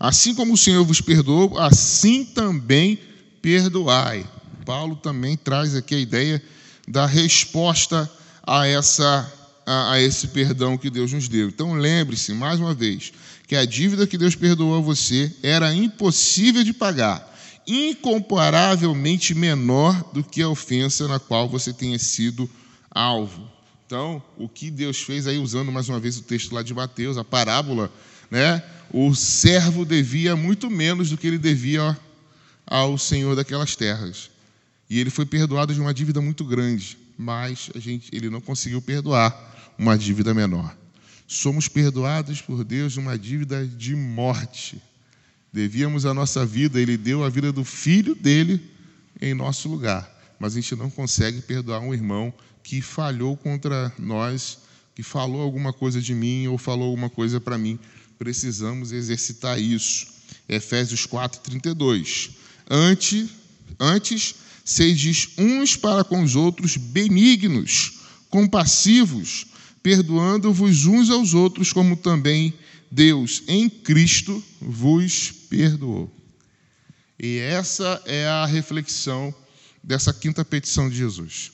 [0.00, 2.98] Assim como o Senhor vos perdoou, assim também
[3.40, 4.26] perdoai.
[4.66, 6.42] Paulo também traz aqui a ideia
[6.88, 8.10] da resposta
[8.44, 9.32] a, essa,
[9.64, 11.46] a, a esse perdão que Deus nos deu.
[11.46, 13.12] Então lembre-se, mais uma vez,
[13.46, 17.31] que a dívida que Deus perdoou a você era impossível de pagar
[17.66, 22.48] incomparavelmente menor do que a ofensa na qual você tenha sido
[22.90, 23.50] alvo.
[23.86, 27.18] Então, o que Deus fez aí, usando mais uma vez o texto lá de Mateus,
[27.18, 27.92] a parábola,
[28.30, 28.62] né?
[28.90, 31.96] O servo devia muito menos do que ele devia
[32.66, 34.30] ao senhor daquelas terras.
[34.88, 38.80] E ele foi perdoado de uma dívida muito grande, mas a gente, ele não conseguiu
[38.80, 40.76] perdoar uma dívida menor.
[41.26, 44.80] Somos perdoados por Deus de uma dívida de morte.
[45.52, 48.60] Devíamos a nossa vida, Ele deu a vida do filho dele
[49.20, 50.10] em nosso lugar.
[50.38, 52.32] Mas a gente não consegue perdoar um irmão
[52.62, 54.58] que falhou contra nós,
[54.94, 57.78] que falou alguma coisa de mim ou falou alguma coisa para mim.
[58.18, 60.06] Precisamos exercitar isso.
[60.48, 62.30] Efésios 4, 32.
[62.70, 63.28] Antes,
[63.78, 64.34] antes
[64.64, 67.98] sejais uns para com os outros benignos,
[68.30, 69.46] compassivos,
[69.82, 72.54] perdoando-vos uns aos outros, como também
[72.90, 76.10] Deus em Cristo vos perdoou.
[77.20, 79.34] E essa é a reflexão
[79.84, 81.52] dessa quinta petição de Jesus.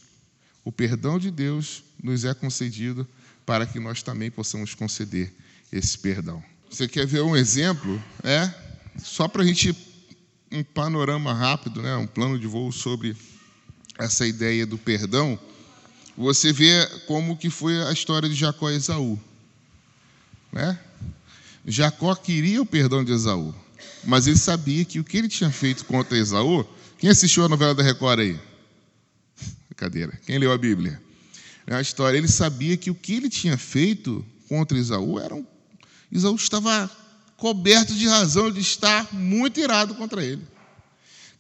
[0.65, 3.05] O perdão de Deus nos é concedido
[3.45, 5.35] para que nós também possamos conceder
[5.73, 6.41] esse perdão.
[6.71, 8.01] Você quer ver um exemplo?
[8.23, 8.49] É
[9.03, 9.77] só para a gente
[10.53, 11.97] um panorama rápido, né?
[11.97, 13.17] Um plano de voo sobre
[13.99, 15.37] essa ideia do perdão.
[16.17, 19.19] Você vê como que foi a história de Jacó e Esaú,
[20.53, 20.79] né?
[21.67, 23.55] Jacó queria o perdão de Esaú,
[24.05, 26.65] mas ele sabia que o que ele tinha feito contra Esaú.
[26.99, 28.41] Quem assistiu a novela da Record aí?
[29.77, 30.19] Cadeira.
[30.27, 31.01] Quem leu a Bíblia?
[31.67, 32.19] É a história.
[32.19, 35.47] Ele sabia que o que ele tinha feito contra Esaú era um.
[36.11, 36.91] Esaú estava
[37.37, 40.43] coberto de razão de estar muito irado contra ele.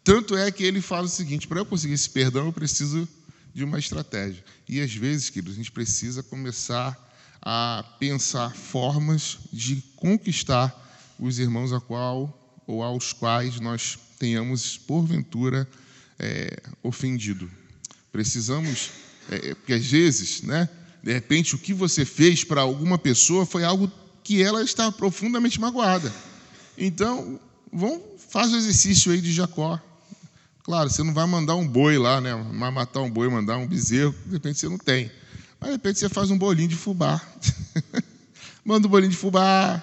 [0.05, 3.09] Tanto é que ele fala o seguinte: para eu conseguir esse perdão, eu preciso
[3.53, 4.45] de uma estratégia.
[4.68, 6.97] E às vezes, queridos, a gente precisa começar
[7.43, 10.88] a pensar formas de conquistar
[11.18, 12.34] os irmãos a qual
[12.66, 15.66] ou aos quais nós tenhamos, porventura,
[16.18, 17.50] é, ofendido.
[18.12, 18.90] Precisamos,
[19.30, 20.68] é, porque às vezes, né,
[21.02, 23.90] de repente, o que você fez para alguma pessoa foi algo
[24.22, 26.12] que ela está profundamente magoada.
[26.76, 27.40] Então,
[27.72, 29.80] vamos, faz o exercício aí de Jacó.
[30.62, 32.34] Claro, você não vai mandar um boi lá, né?
[32.58, 35.10] Vai matar um boi, mandar um bezerro, de repente você não tem.
[35.58, 37.20] Mas de repente você faz um bolinho de fubá.
[38.62, 39.82] manda um bolinho de fubá,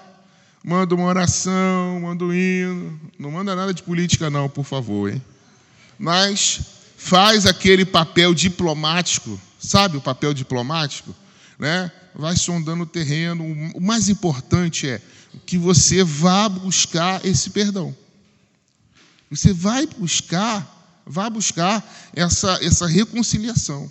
[0.66, 3.00] manda uma oração, manda um hino.
[3.16, 5.22] Não manda nada de política, não, por favor, hein?
[5.96, 6.60] Mas
[6.96, 11.14] faz aquele papel diplomático, sabe o papel diplomático?
[11.56, 11.90] Né?
[12.12, 13.44] Vai sondando o terreno.
[13.76, 15.00] O mais importante é
[15.46, 17.96] que você vá buscar esse perdão.
[19.30, 23.88] Você vai buscar, vai buscar essa, essa reconciliação.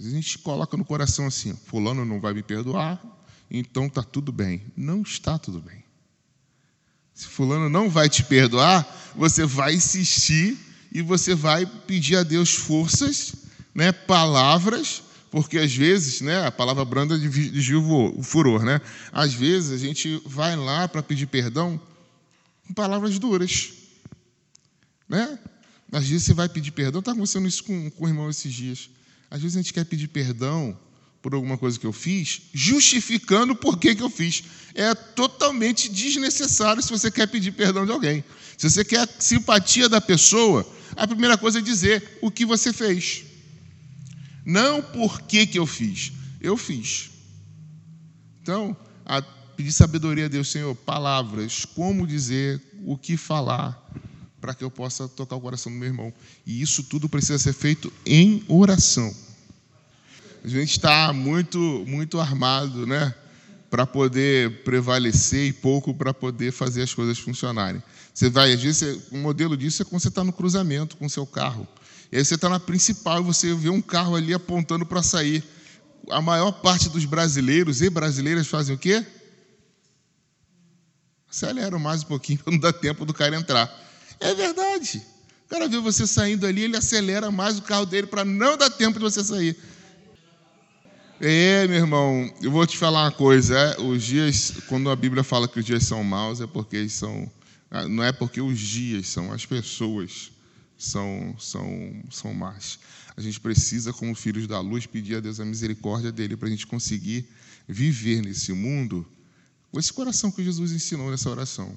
[0.00, 3.00] A gente coloca no coração assim: Fulano não vai me perdoar,
[3.50, 4.62] então está tudo bem.
[4.76, 5.82] Não está tudo bem.
[7.14, 8.86] Se Fulano não vai te perdoar,
[9.16, 10.56] você vai insistir
[10.92, 13.34] e você vai pedir a Deus forças,
[13.74, 18.80] né, palavras, porque às vezes, né, a palavra branda desvia o furor, né?
[19.12, 21.80] Às vezes a gente vai lá para pedir perdão
[22.66, 23.72] com palavras duras,
[25.08, 25.38] né?
[25.90, 28.90] Às vezes você vai pedir perdão, está acontecendo isso com, com o irmão esses dias.
[29.30, 30.78] Às vezes a gente quer pedir perdão
[31.28, 34.42] por alguma coisa que eu fiz, justificando por que, que eu fiz.
[34.74, 38.24] É totalmente desnecessário se você quer pedir perdão de alguém.
[38.56, 40.66] Se você quer simpatia da pessoa,
[40.96, 43.24] a primeira coisa é dizer o que você fez.
[44.42, 46.12] Não por que, que eu fiz.
[46.40, 47.10] Eu fiz.
[48.40, 48.74] Então,
[49.04, 53.78] a pedir sabedoria a Deus, Senhor, palavras, como dizer, o que falar,
[54.40, 56.10] para que eu possa tocar o coração do meu irmão.
[56.46, 59.27] E isso tudo precisa ser feito em oração.
[60.44, 63.14] A gente está muito, muito armado, né?
[63.70, 67.82] Para poder prevalecer e pouco para poder fazer as coisas funcionarem.
[68.14, 71.10] Você vai, às vezes, um modelo disso é quando você está no cruzamento com o
[71.10, 71.66] seu carro.
[72.10, 75.44] E aí você está na principal e você vê um carro ali apontando para sair.
[76.10, 79.04] A maior parte dos brasileiros e brasileiras fazem o quê?
[81.30, 83.70] Aceleram mais um pouquinho para não dar tempo do cara entrar.
[84.18, 85.02] É verdade.
[85.46, 88.70] O cara vê você saindo ali, ele acelera mais o carro dele para não dar
[88.70, 89.56] tempo de você sair.
[91.20, 93.56] É, meu irmão, eu vou te falar uma coisa.
[93.56, 97.30] É, os dias, quando a Bíblia fala que os dias são maus, é porque são.
[97.70, 100.30] Ah, não é porque os dias são, as pessoas
[100.76, 102.78] são, são, são más.
[103.16, 106.50] A gente precisa, como filhos da luz, pedir a Deus a misericórdia dele para a
[106.50, 107.28] gente conseguir
[107.66, 109.06] viver nesse mundo
[109.70, 111.76] com esse coração que Jesus ensinou nessa oração.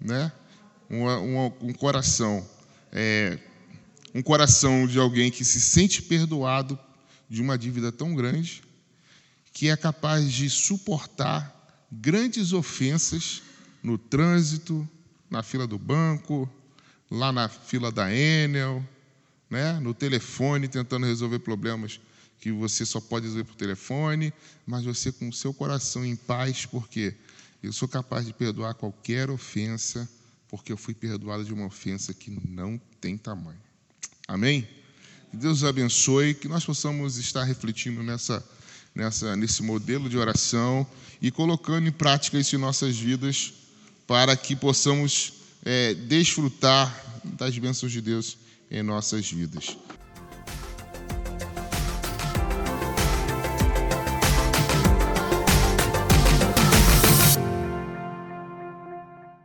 [0.00, 0.32] Né?
[0.90, 2.46] um, um, um coração,
[2.92, 3.38] é,
[4.14, 6.78] um coração de alguém que se sente perdoado
[7.34, 8.62] de uma dívida tão grande,
[9.52, 13.42] que é capaz de suportar grandes ofensas
[13.82, 14.88] no trânsito,
[15.28, 16.48] na fila do banco,
[17.10, 18.84] lá na fila da Enel,
[19.50, 19.78] né?
[19.80, 22.00] no telefone, tentando resolver problemas
[22.40, 24.32] que você só pode resolver por telefone,
[24.66, 27.14] mas você com o seu coração em paz, porque
[27.62, 30.08] eu sou capaz de perdoar qualquer ofensa
[30.48, 33.58] porque eu fui perdoado de uma ofensa que não tem tamanho.
[34.28, 34.68] Amém?
[35.34, 38.40] Que Deus os abençoe, que nós possamos estar refletindo nessa,
[38.94, 40.86] nessa, nesse modelo de oração
[41.20, 43.52] e colocando em prática isso em nossas vidas,
[44.06, 45.32] para que possamos
[45.64, 48.38] é, desfrutar das bênçãos de Deus
[48.70, 49.76] em nossas vidas.